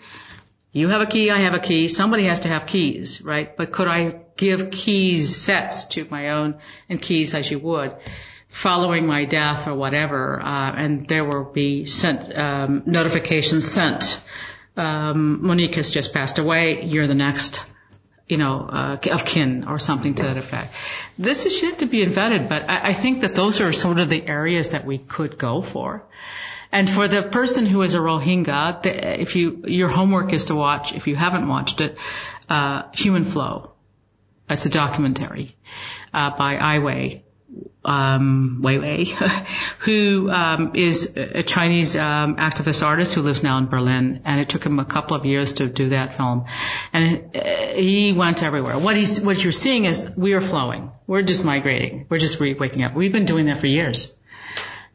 [0.71, 1.89] you have a key, I have a key.
[1.89, 3.55] Somebody has to have keys, right?
[3.57, 7.95] But could I give keys sets to my own and keys as you would?
[8.49, 14.19] Following my death or whatever, uh, and there will be sent um, notifications sent.
[14.75, 16.83] Um, Monique has just passed away.
[16.83, 17.61] You're the next,
[18.27, 20.73] you know, uh, of kin or something to that effect.
[21.17, 24.09] This is yet to be invented, but I, I think that those are sort of
[24.09, 26.03] the areas that we could go for.
[26.71, 30.55] And for the person who is a Rohingya, the, if you your homework is to
[30.55, 31.97] watch, if you haven't watched it,
[32.47, 33.71] uh, Human Flow.
[34.49, 35.55] It's a documentary
[36.13, 37.21] uh, by Ai
[37.83, 39.07] Um, Weiwei,
[39.79, 44.49] who um, is a Chinese um, activist artist who lives now in Berlin, and it
[44.49, 46.45] took him a couple of years to do that film,
[46.93, 48.77] and uh, he went everywhere.
[48.77, 52.53] What he's what you're seeing is we are flowing, we're just migrating, we're just re-
[52.53, 52.93] waking up.
[52.93, 54.13] We've been doing that for years.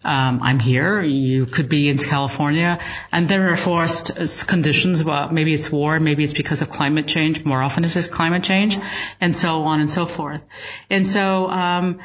[0.04, 1.02] Um, I'm here.
[1.02, 2.78] You could be in California,
[3.10, 5.02] and there are forced conditions.
[5.02, 7.42] Well, maybe it's war, maybe it's because of climate change.
[7.44, 8.76] More often, it is climate change,
[9.20, 10.42] and so on and so forth.
[10.90, 11.48] And so.
[11.48, 12.00] Um,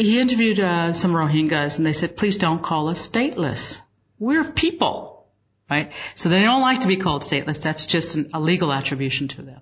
[0.00, 3.80] he interviewed uh, some Rohingyas and they said, please don't call us stateless.
[4.18, 5.26] We're people,
[5.70, 5.92] right?
[6.14, 7.62] So they don't like to be called stateless.
[7.62, 9.60] That's just an, a legal attribution to them.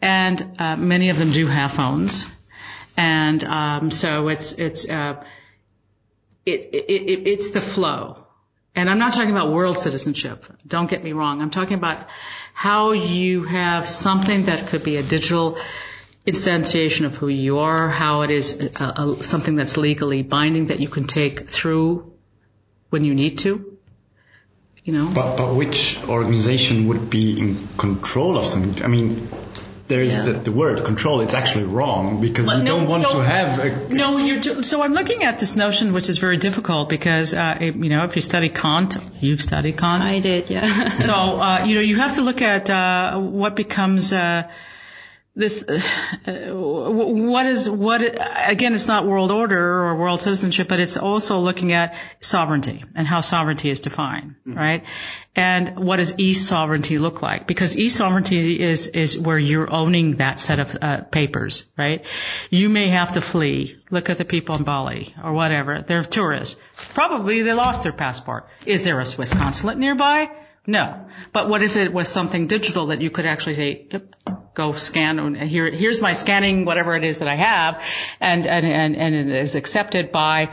[0.00, 2.26] And uh, many of them do have phones.
[2.96, 5.24] And um, so it's it's uh,
[6.44, 8.24] it, it, it, it's the flow.
[8.74, 10.46] And I'm not talking about world citizenship.
[10.66, 11.42] Don't get me wrong.
[11.42, 12.06] I'm talking about
[12.52, 15.58] how you have something that could be a digital
[16.28, 20.80] instantiation of who you are, how it is a, a, something that's legally binding that
[20.80, 22.12] you can take through
[22.90, 23.78] when you need to.
[24.84, 25.10] You know.
[25.14, 28.82] But but which organization would be in control of something?
[28.82, 29.28] I mean,
[29.88, 30.24] there is yeah.
[30.24, 31.20] the, the, word control.
[31.20, 33.58] It's actually wrong because well, you no, don't want so, to have.
[33.58, 34.62] A, no, you're.
[34.62, 38.04] so I'm looking at this notion, which is very difficult because uh, it, you know
[38.04, 40.02] if you study Kant, you've studied Kant.
[40.02, 40.88] I did, yeah.
[40.88, 44.12] so uh, you know you have to look at uh, what becomes.
[45.38, 50.96] This uh, what is what again it's not world order or world citizenship but it's
[50.96, 54.58] also looking at sovereignty and how sovereignty is defined mm-hmm.
[54.58, 54.82] right?
[55.36, 57.46] And what does e-sovereignty look like?
[57.46, 62.04] Because e-sovereignty is is where you're owning that set of uh, papers right?
[62.50, 63.80] You may have to flee.
[63.90, 65.82] Look at the people in Bali or whatever.
[65.82, 66.56] They're tourists.
[66.74, 68.48] Probably they lost their passport.
[68.66, 70.32] Is there a Swiss consulate nearby?
[70.66, 71.06] No.
[71.32, 74.14] But what if it was something digital that you could actually say, yep,
[74.58, 77.82] go scan here, here's my scanning, whatever it is that I have,
[78.20, 80.50] and, and, and, and it is accepted by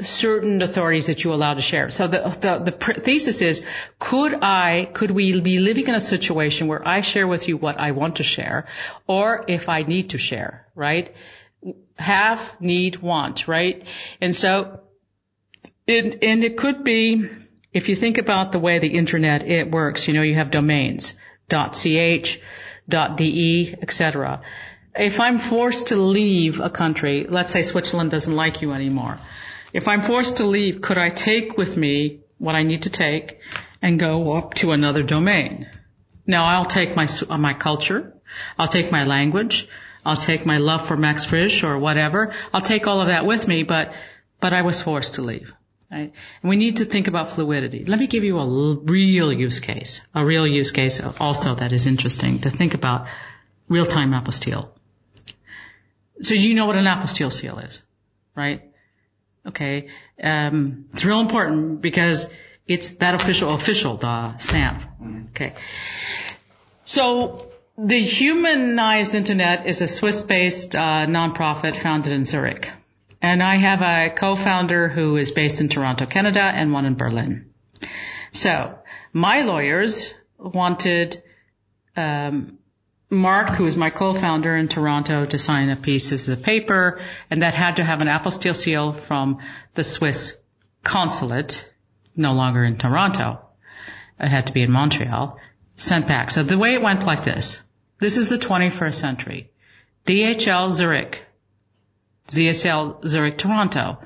[0.00, 1.90] certain authorities that you allow to share.
[1.90, 3.62] So the, the, the thesis is,
[3.98, 7.78] could I, could we be living in a situation where I share with you what
[7.78, 8.66] I want to share,
[9.06, 11.14] or if I need to share, right?
[11.96, 13.86] Have, need, want, right?
[14.20, 14.80] And so,
[15.86, 17.28] it, and it could be,
[17.72, 21.16] if you think about the way the internet it works, you know, you have domains,
[21.50, 22.40] .ch,
[22.88, 24.42] .de, etc.
[24.96, 29.18] If I'm forced to leave a country, let's say Switzerland doesn't like you anymore,
[29.72, 33.40] if I'm forced to leave, could I take with me what I need to take
[33.82, 35.68] and go up to another domain?
[36.26, 38.14] Now I'll take my, my culture.
[38.58, 39.68] I'll take my language.
[40.06, 42.34] I'll take my love for Max Frisch or whatever.
[42.52, 43.94] I'll take all of that with me, but,
[44.40, 45.52] but I was forced to leave.
[45.94, 46.12] Right?
[46.42, 47.84] And we need to think about fluidity.
[47.84, 51.86] Let me give you a real use case, a real use case also that is
[51.86, 53.06] interesting to think about
[53.68, 54.70] real-time apostille.
[56.20, 57.80] So you know what an apostille seal is,
[58.34, 58.62] right?
[59.46, 59.86] Okay.
[60.20, 62.28] Um, it's real important because
[62.66, 64.82] it's that official, official, the stamp.
[65.30, 65.52] Okay.
[66.84, 72.68] So the Humanized Internet is a Swiss-based uh, nonprofit founded in Zurich.
[73.24, 77.54] And I have a co-founder who is based in Toronto, Canada, and one in Berlin.
[78.32, 78.78] So
[79.14, 81.22] my lawyers wanted
[81.96, 82.58] um,
[83.08, 87.00] Mark, who is my co-founder in Toronto, to sign a piece of the paper,
[87.30, 89.38] and that had to have an apostille seal from
[89.72, 90.36] the Swiss
[90.82, 91.66] consulate,
[92.14, 93.40] no longer in Toronto.
[94.20, 95.40] It had to be in Montreal,
[95.76, 96.30] sent back.
[96.30, 97.58] So the way it went like this.
[98.00, 99.50] This is the 21st century.
[100.04, 101.23] DHL Zurich.
[102.28, 103.98] DHL Zurich Toronto.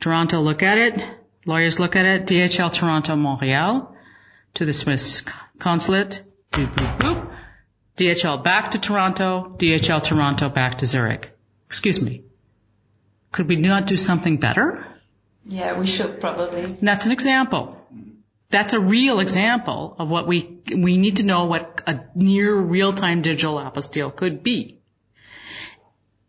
[0.00, 1.06] Toronto look at it.
[1.44, 2.26] Lawyers look at it.
[2.26, 3.96] DHL Toronto Montreal
[4.54, 5.22] to the Swiss
[5.58, 6.22] consulate.
[6.52, 7.30] Boop, boop, boop.
[7.96, 11.30] DHL back to Toronto, DHL Toronto back to Zurich.
[11.66, 12.22] Excuse me.
[13.32, 14.86] Could we not do something better?
[15.44, 16.76] Yeah, we should probably.
[16.82, 17.82] That's an example.
[18.48, 23.22] That's a real example of what we, we need to know what a near real-time
[23.22, 24.75] digital apostille could be.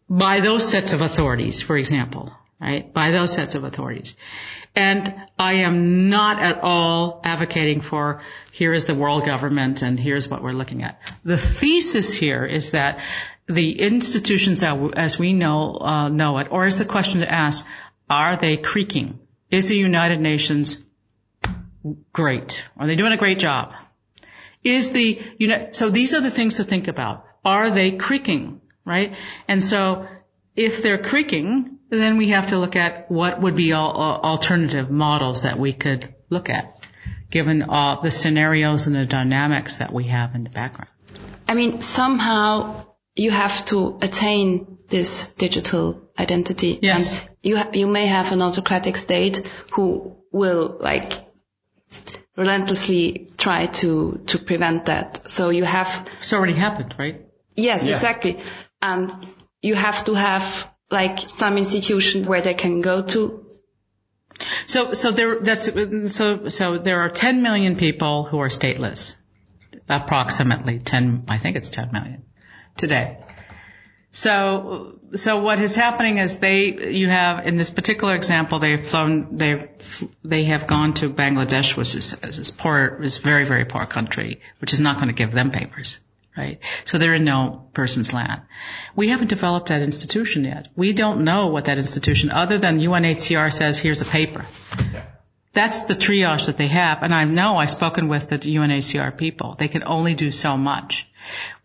[0.10, 2.92] By those sets of authorities, for example, right?
[2.94, 4.16] By those sets of authorities.
[4.76, 10.28] And I am not at all advocating for here is the world government and here's
[10.30, 11.02] what we're looking at.
[11.24, 13.00] The thesis here is that
[13.48, 17.66] the institutions as we know uh, know it, or is the question to ask,
[18.10, 19.20] are they creaking?
[19.50, 20.82] Is the United Nations
[22.12, 22.64] great?
[22.78, 23.74] Are they doing a great job?
[24.64, 27.26] Is the you know so these are the things to think about.
[27.46, 28.62] Are they creaking?
[28.88, 29.16] Right?
[29.48, 30.08] And so
[30.56, 35.60] if they're creaking, then we have to look at what would be alternative models that
[35.60, 36.74] we could look at,
[37.30, 40.90] given all the scenarios and the dynamics that we have in the background.
[41.48, 42.86] I mean, somehow
[43.16, 46.80] you have to attain this digital identity.
[46.82, 47.12] Yes.
[47.12, 51.14] And you, ha- you may have an autocratic state who will like
[52.36, 55.30] relentlessly try to, to prevent that.
[55.30, 56.10] So you have.
[56.20, 57.22] It's already happened, right?
[57.56, 57.94] Yes, yeah.
[57.94, 58.40] exactly.
[58.82, 59.12] And
[59.62, 63.46] you have to have like some institution where they can go to?
[64.68, 65.70] So, so there, that's,
[66.14, 69.16] so, so there are 10 million people who are stateless.
[69.90, 72.26] Approximately 10, I think it's 10 million
[72.76, 73.20] today.
[74.12, 79.38] So, so what is happening is they, you have, in this particular example, they've flown,
[79.38, 79.68] they've,
[80.24, 84.74] they have gone to Bangladesh, which is, is poor, is very, very poor country, which
[84.74, 86.00] is not going to give them papers
[86.38, 86.60] right?
[86.86, 88.42] So they're in no person's land.
[88.96, 90.70] We haven't developed that institution yet.
[90.76, 94.46] We don't know what that institution, other than UNHCR says, here's a paper.
[95.54, 97.02] That's the triage that they have.
[97.02, 99.56] And I know I've spoken with the UNHCR people.
[99.56, 101.08] They can only do so much.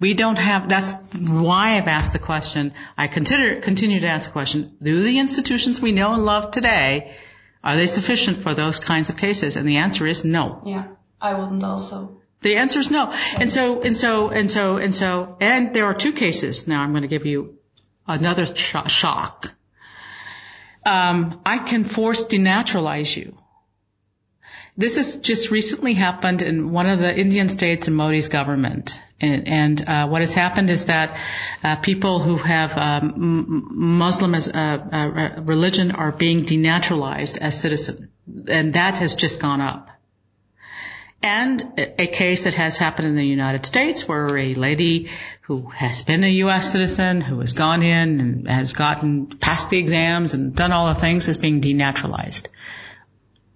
[0.01, 2.73] We don't have, that's why I've asked the question.
[2.97, 7.14] I consider, continue to ask the question, do the institutions we know and love today,
[7.62, 9.57] are they sufficient for those kinds of cases?
[9.57, 10.62] And the answer is no.
[10.64, 10.87] Yeah,
[11.20, 12.22] I wouldn't also.
[12.43, 13.12] The answer is no.
[13.38, 16.66] And so, and so, and so, and so, and there are two cases.
[16.66, 17.59] Now I'm going to give you
[18.07, 19.55] another sh- shock.
[20.84, 23.36] Um, I can force denaturalize you.
[24.76, 28.99] This has just recently happened in one of the Indian states in Modi's government.
[29.20, 31.16] And, and uh, what has happened is that
[31.62, 38.09] uh, people who have um, Muslim as a, a religion are being denaturalized as citizen,
[38.49, 39.90] and that has just gone up
[41.23, 45.11] and a case that has happened in the United States where a lady
[45.43, 46.73] who has been a U.S.
[46.73, 50.95] citizen, who has gone in and has gotten passed the exams and done all the
[50.95, 52.47] things is being denaturalized.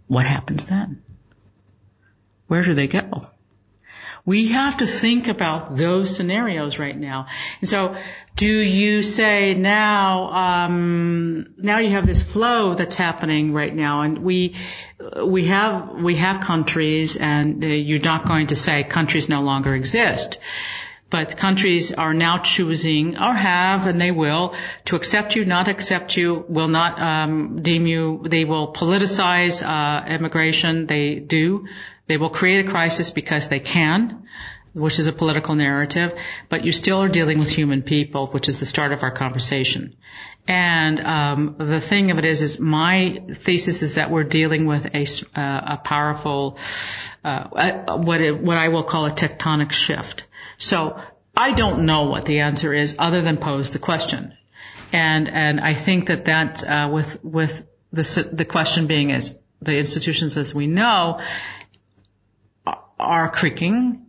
[0.06, 1.02] What happens then?
[2.46, 3.28] Where do they go?
[4.24, 7.26] We have to think about those scenarios right now.
[7.60, 7.96] And so
[8.34, 14.18] do you say now, um, now you have this flow that's happening right now and
[14.18, 14.56] we,
[15.24, 20.38] we have, we have countries and you're not going to say countries no longer exist.
[21.08, 24.54] But countries are now choosing or have and they will
[24.86, 30.04] to accept you not accept you will not um, deem you they will politicize uh,
[30.08, 30.86] immigration.
[30.86, 31.68] They do.
[32.08, 34.24] They will create a crisis because they can
[34.72, 36.18] which is a political narrative
[36.50, 39.96] but you still are dealing with human people which is the start of our conversation
[40.48, 44.86] and um, the thing of it is is my thesis is that we're dealing with
[44.86, 45.06] a,
[45.38, 46.58] uh, a powerful
[47.24, 50.26] uh, what it, what I will call a tectonic shift
[50.58, 51.00] so
[51.36, 54.32] I don't know what the answer is other than pose the question.
[54.92, 59.76] And, and I think that that, uh, with, with the, the question being is the
[59.76, 61.20] institutions as we know
[62.98, 64.06] are creaking.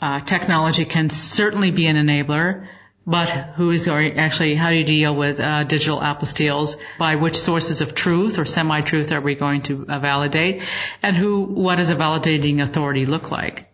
[0.00, 2.66] Uh, technology can certainly be an enabler,
[3.06, 6.76] but who is actually, how do you deal with uh, digital apostilles?
[6.98, 10.62] By which sources of truth or semi-truth are we going to uh, validate?
[11.02, 13.72] And who, what does a validating authority look like?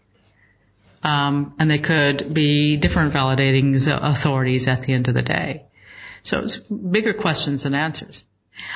[1.02, 5.66] Um, and they could be different validating authorities at the end of the day.
[6.22, 8.24] So it's bigger questions than answers.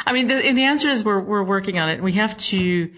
[0.04, 2.02] I mean, the, the answer is we're, we're working on it.
[2.02, 2.92] We have to,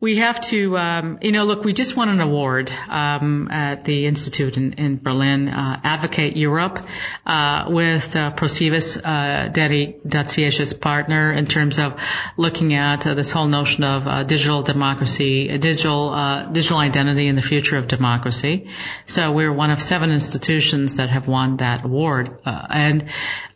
[0.00, 4.06] we have to, um, you know, look, we just won an award um, at the
[4.06, 6.80] institute in, in Berlin, uh, Advocate Europe,
[7.26, 12.00] uh, with uh, Procivis, uh, partner, in terms of
[12.38, 17.36] looking at uh, this whole notion of uh, digital democracy, digital uh, digital identity, and
[17.36, 18.70] the future of democracy.
[19.04, 23.10] So we're one of seven institutions that have won that award, and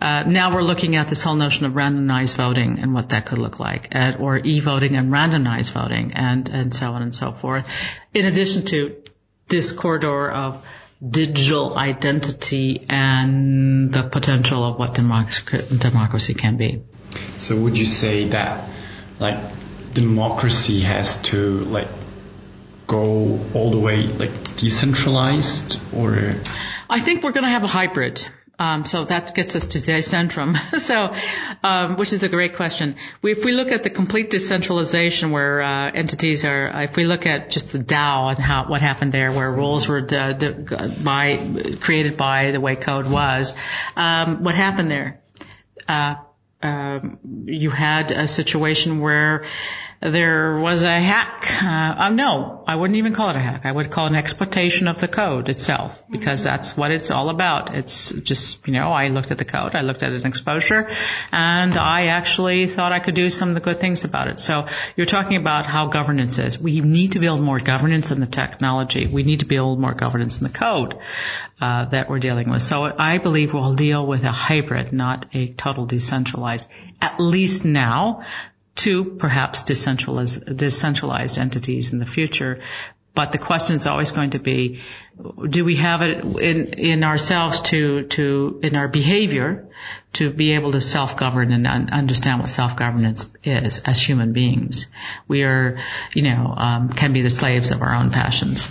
[0.05, 3.39] uh, now we're looking at this whole notion of randomized voting and what that could
[3.39, 6.13] look like, at, or e-voting and randomized voting.
[6.13, 7.73] And and, and so on and so forth.
[8.13, 8.97] In addition to
[9.49, 10.65] this corridor of
[11.19, 16.83] digital identity and the potential of what democracy can be.
[17.39, 18.69] So would you say that
[19.21, 19.39] like
[19.93, 21.89] democracy has to like
[22.87, 26.35] go all the way like decentralized or
[26.89, 28.27] I think we're going to have a hybrid.
[28.57, 30.57] Um, so that gets us to Zentrum.
[30.79, 31.15] so,
[31.65, 32.95] um, which is a great question.
[33.21, 37.27] We, if we look at the complete decentralization, where uh, entities are, if we look
[37.27, 40.35] at just the DAO and how what happened there, where rules were d-
[41.03, 43.55] by created by the way code was,
[43.97, 45.21] um, what happened there?
[45.89, 46.17] Uh,
[46.63, 49.45] um, you had a situation where
[50.05, 51.49] there was a hack.
[51.63, 53.65] Uh, uh, no, I wouldn't even call it a hack.
[53.65, 56.51] I would call it an exploitation of the code itself because mm-hmm.
[56.51, 57.75] that's what it's all about.
[57.75, 60.91] It's just, you know, I looked at the code, I looked at an exposure,
[61.33, 64.41] and I actually thought I could do some of the good things about it.
[64.41, 66.59] So you're talking about how governance is.
[66.59, 69.07] We need to build more governance in the technology.
[69.07, 70.99] We need to build more governance in the code
[71.63, 72.61] uh, that we're dealing with.
[72.61, 76.67] So I believe we'll deal with a hybrid, not a total decentralized,
[77.01, 78.25] at least now
[78.77, 82.61] to perhaps decentralized, entities in the future.
[83.15, 84.81] But the question is always going to be,
[85.49, 89.69] do we have it in, in ourselves to, to, in our behavior
[90.15, 94.89] to be able to self-govern and un- understand what self-governance is as human beings?
[95.29, 95.79] We are,
[96.13, 98.69] you know, um, can be the slaves of our own passions.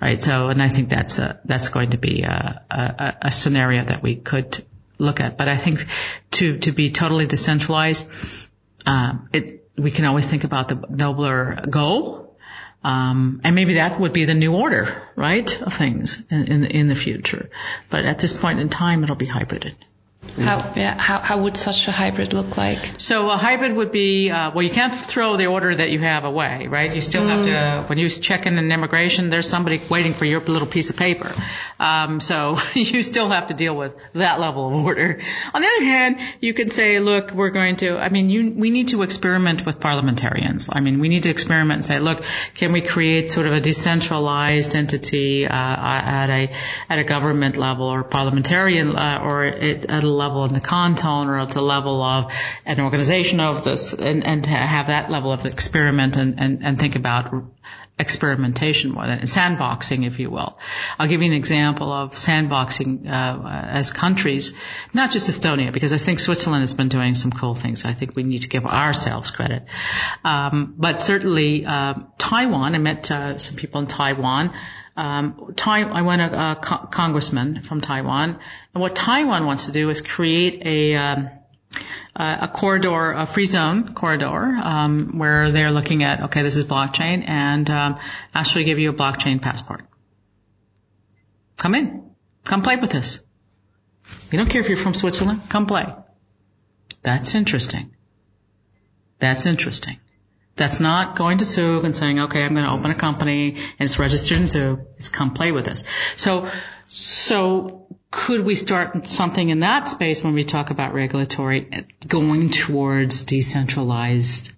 [0.00, 0.22] Right.
[0.22, 4.02] So, and I think that's a, that's going to be a, a, a scenario that
[4.02, 4.64] we could
[4.98, 5.36] look at.
[5.36, 5.84] But I think
[6.30, 8.48] to, to be totally decentralized,
[8.86, 12.38] um, it, we can always think about the nobler goal.
[12.82, 16.88] Um, and maybe that would be the new order, right, of things in, in, in
[16.88, 17.50] the future.
[17.90, 19.74] But at this point in time, it'll be hybrided.
[20.36, 22.78] How, yeah, how, how would such a hybrid look like?
[22.98, 26.24] So a hybrid would be, uh, well, you can't throw the order that you have
[26.24, 26.94] away, right?
[26.94, 27.28] You still mm.
[27.28, 27.88] have to, mm.
[27.88, 31.32] when you check in an immigration, there's somebody waiting for your little piece of paper.
[31.78, 35.20] Um, so you still have to deal with that level of order.
[35.52, 38.70] On the other hand, you could say, look, we're going to, I mean, you, we
[38.70, 40.68] need to experiment with parliamentarians.
[40.70, 42.22] I mean, we need to experiment and say, look,
[42.54, 46.52] can we create sort of a decentralized entity, uh, at a,
[46.88, 51.38] at a government level or parliamentarian, uh, or at a level in the canton or
[51.38, 52.32] at the level of
[52.64, 56.78] an organization of this and, and to have that level of experiment and, and, and
[56.78, 57.32] think about
[58.00, 60.58] experimentation more than sandboxing, if you will.
[60.98, 64.54] I'll give you an example of sandboxing uh, as countries,
[64.94, 67.84] not just Estonia, because I think Switzerland has been doing some cool things.
[67.84, 69.64] I think we need to give ourselves credit,
[70.24, 72.74] um, but certainly uh, Taiwan.
[72.74, 74.50] I met uh, some people in Taiwan.
[74.96, 78.38] Um, I went a, a co- congressman from Taiwan,
[78.74, 81.30] and what Taiwan wants to do is create a um,
[82.16, 87.28] a corridor, a free zone corridor, um, where they're looking at okay, this is blockchain,
[87.28, 87.98] and um,
[88.34, 89.84] actually give you a blockchain passport.
[91.56, 92.10] Come in.
[92.44, 93.20] Come play with us.
[94.32, 95.42] We don't care if you're from Switzerland.
[95.48, 95.94] Come play.
[97.02, 97.94] That's interesting.
[99.18, 99.98] That's interesting.
[100.56, 103.80] That's not going to Zug and saying, okay, I'm going to open a company and
[103.80, 104.80] it's registered in Zug.
[104.96, 105.84] It's come play with us.
[106.16, 106.48] So,
[106.88, 113.24] so could we start something in that space when we talk about regulatory going towards
[113.24, 114.50] decentralized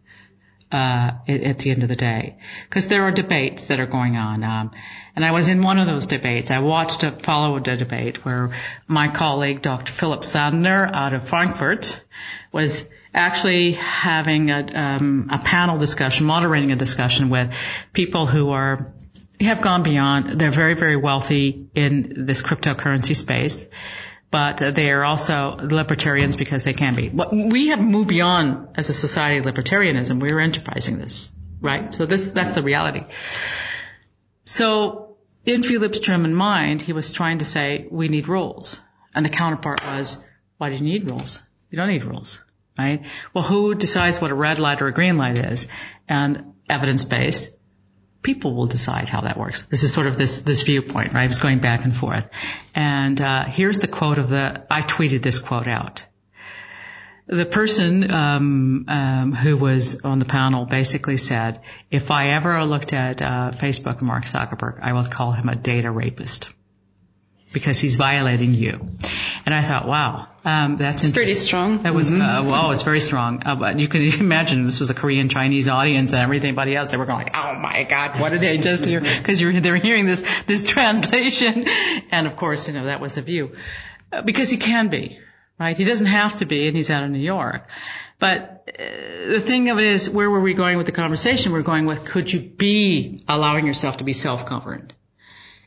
[0.73, 4.43] uh, at the end of the day, because there are debates that are going on.
[4.43, 4.71] Um,
[5.15, 6.51] and I was in one of those debates.
[6.51, 9.93] I watched a followed a debate where my colleague, Dr.
[9.93, 12.03] Philip Sandner, out of Frankfurt,
[12.53, 17.55] was actually having a, um, a panel discussion, moderating a discussion with
[17.93, 18.93] people who are
[19.41, 20.27] have gone beyond.
[20.27, 23.67] They're very, very wealthy in this cryptocurrency space,
[24.31, 27.09] but they are also libertarians because they can be.
[27.11, 30.21] We have moved beyond as a society libertarianism.
[30.21, 31.93] We're enterprising this, right?
[31.93, 33.05] So this, that's the reality.
[34.45, 38.81] So in Philip's German mind, he was trying to say, we need rules.
[39.15, 40.25] And the counterpart was,
[40.57, 41.41] why do you need rules?
[41.71, 42.41] You don't need rules,
[42.79, 43.05] right?
[43.35, 45.69] Well, who decides what a red light or a green light is?
[46.09, 47.55] And evidence based
[48.23, 49.63] people will decide how that works.
[49.63, 51.29] This is sort of this this viewpoint, right?
[51.29, 52.29] It's going back and forth.
[52.75, 54.65] And uh, here's the quote of the.
[54.71, 56.07] I tweeted this quote out.
[57.27, 61.61] The person um, um, who was on the panel basically said,
[61.91, 65.91] "If I ever looked at uh, Facebook Mark Zuckerberg, I will call him a data
[65.91, 66.49] rapist."
[67.53, 68.89] Because he's violating you.
[69.45, 71.83] And I thought, wow, um, that's pretty strong.
[71.83, 72.21] That was, mm-hmm.
[72.21, 73.43] uh, well, it's very strong.
[73.45, 76.91] Uh, but you can imagine this was a Korean Chinese audience and everybody else.
[76.91, 79.01] They were going like, oh my God, what did they just hear?
[79.01, 81.65] Because you're, they're hearing this, this translation.
[82.11, 83.53] And of course, you know, that was the view.
[84.13, 85.19] Uh, because he can be,
[85.59, 85.77] right?
[85.77, 87.69] He doesn't have to be and he's out of New York.
[88.19, 91.51] But uh, the thing of it is, where were we going with the conversation?
[91.51, 94.95] We're going with, could you be allowing yourself to be self-governed?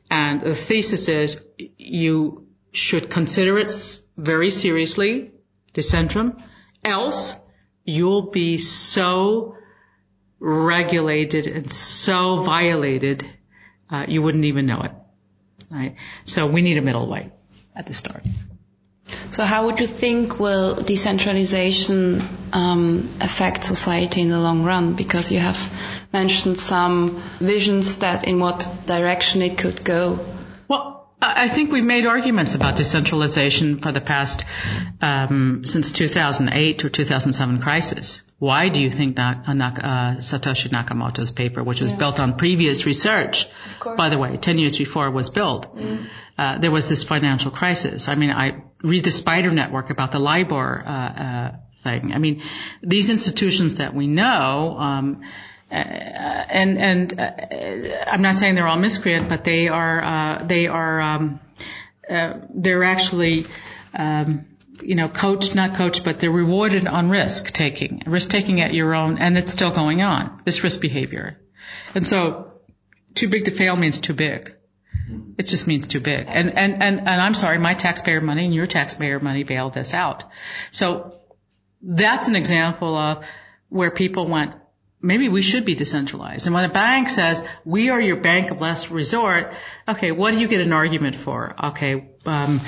[0.10, 1.42] And the thesis is
[1.78, 3.72] you should consider it
[4.18, 5.32] very seriously,
[5.74, 6.42] Dezentrum,
[6.84, 7.36] else
[7.84, 9.58] you'll be so
[10.40, 13.26] regulated and so violated,
[13.90, 14.92] uh, you wouldn't even know it.
[15.72, 15.96] Right?
[16.26, 17.32] So we need a middle way
[17.76, 18.24] at the start.
[19.32, 24.94] So how would you think will decentralization um, affect society in the long run?
[24.94, 25.58] Because you have
[26.16, 30.02] mentioned some visions that in what direction it could go.
[30.68, 30.86] Well,
[31.22, 34.44] I think we've made arguments about decentralization for the past
[35.02, 38.22] um, since 2008 or 2007 crisis.
[38.38, 39.56] Why do you think uh, uh,
[40.30, 43.48] Satoshi Nakamoto's paper, which was built on previous research,
[43.98, 46.06] by the way, 10 years before it was built, mm.
[46.38, 48.08] uh, there was this financial crisis?
[48.08, 51.52] I mean, I read the Spider Network about the LIBOR uh, uh,
[51.84, 52.14] thing.
[52.14, 52.42] I mean,
[52.84, 54.78] these institutions that we know.
[54.78, 55.22] Um,
[55.76, 57.32] and and uh,
[58.08, 61.40] I'm not saying they're all miscreant, but they are uh, they are um,
[62.10, 63.46] uh, they're actually
[63.94, 64.46] um,
[64.82, 68.94] you know coached, not coached, but they're rewarded on risk taking, risk taking at your
[68.94, 70.42] own, and it's still going on.
[70.46, 71.40] This risk behavior,
[71.94, 72.54] and so
[73.14, 74.56] too big to fail means too big.
[75.38, 76.26] It just means too big.
[76.28, 79.94] And, and, and, and I'm sorry, my taxpayer money and your taxpayer money bailed this
[79.94, 80.24] out.
[80.72, 81.20] So
[81.82, 83.26] that's an example of
[83.70, 84.54] where people went,
[85.06, 86.48] maybe we should be decentralized.
[86.48, 89.54] And when a bank says, we are your bank of last resort,
[89.88, 91.56] okay, what do you get an argument for?
[91.66, 92.60] Okay, um,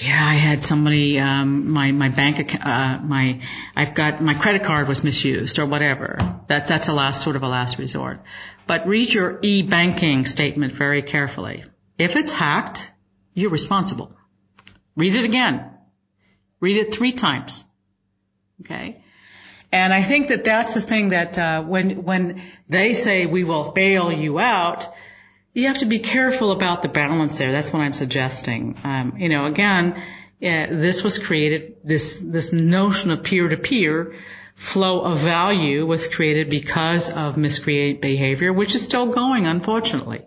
[0.00, 3.40] yeah, I had somebody, um, my, my bank, uh, my,
[3.74, 6.18] I've got, my credit card was misused or whatever.
[6.48, 8.20] That, that's a last, sort of a last resort.
[8.66, 11.64] But read your e-banking statement very carefully.
[11.98, 12.90] If it's hacked,
[13.32, 14.14] you're responsible.
[14.96, 15.70] Read it again.
[16.60, 17.64] Read it three times.
[18.60, 19.02] Okay?
[19.76, 23.72] And I think that that's the thing that uh, when when they say we will
[23.72, 24.88] bail you out,
[25.52, 27.52] you have to be careful about the balance there.
[27.52, 28.76] That's what I'm suggesting.
[28.84, 30.02] Um, you know, again,
[30.40, 31.76] this was created.
[31.84, 34.14] This this notion of peer to peer
[34.54, 40.22] flow of value was created because of miscreant behavior, which is still going, unfortunately.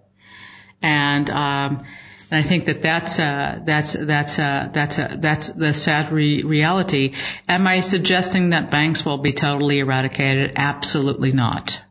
[0.83, 1.85] And um,
[2.31, 6.43] and I think that that's uh, that's that's uh, that's uh, that's the sad re-
[6.43, 7.13] reality.
[7.47, 10.53] Am I suggesting that banks will be totally eradicated?
[10.55, 11.81] Absolutely not.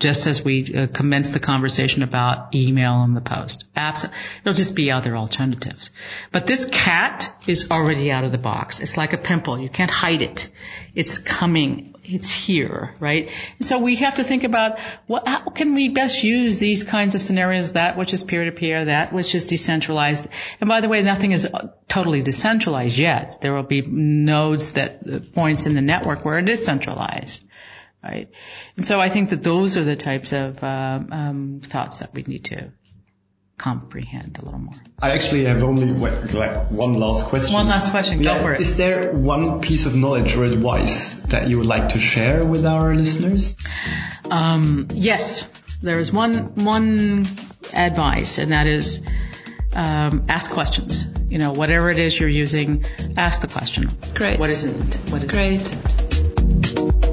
[0.00, 4.74] Just as we uh, commenced the conversation about email and the post, absolutely, it'll just
[4.74, 5.90] be other alternatives.
[6.32, 8.80] But this cat is already out of the box.
[8.80, 10.50] It's like a pimple; you can't hide it.
[10.96, 13.30] It's coming it's here, right?
[13.60, 17.22] So we have to think about what, how can we best use these kinds of
[17.22, 20.28] scenarios, that which is peer-to-peer, that which is decentralized.
[20.60, 21.48] And by the way, nothing is
[21.88, 23.40] totally decentralized yet.
[23.40, 27.42] There will be nodes that, points in the network where it is centralized,
[28.02, 28.30] right?
[28.76, 32.22] And so I think that those are the types of um, um, thoughts that we
[32.22, 32.70] need to
[33.56, 34.74] comprehend a little more.
[35.00, 37.54] I actually have only like one last question.
[37.54, 38.22] One last question.
[38.22, 38.60] Go for it.
[38.60, 42.66] Is there one piece of knowledge or advice that you would like to share with
[42.66, 43.56] our listeners?
[44.30, 45.46] Um, yes,
[45.82, 47.26] there is one one
[47.72, 49.02] advice, and that is
[49.74, 51.06] um, ask questions.
[51.28, 52.84] You know, whatever it is you're using,
[53.16, 53.88] ask the question.
[54.14, 54.38] Great.
[54.38, 54.94] What is it?
[55.10, 55.60] What is Great.
[55.60, 57.03] it?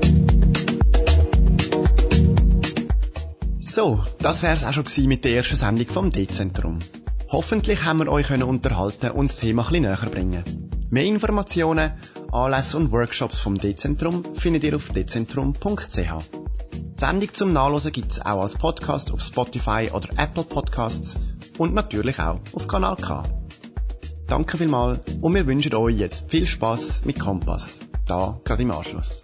[3.74, 6.80] So, das wär's auch schon gewesen mit der ersten Sendung vom D-Zentrum.
[7.30, 10.43] Hoffentlich haben wir euch können unterhalten und das Thema ein näher bringen.
[10.89, 11.93] Mehr Informationen,
[12.34, 15.95] Anlässe und Workshops vom D-Zentrum findet ihr auf dzentrum.ch.
[15.95, 21.15] Die Sendung zum Nachlesen gibt's auch als Podcast auf Spotify oder Apple Podcasts
[21.57, 23.24] und natürlich auch auf Kanal K.
[24.28, 27.80] Danke vielmals und wir wünschen euch jetzt viel Spaß mit Kompass.
[28.05, 29.24] Da gerade im Anschluss.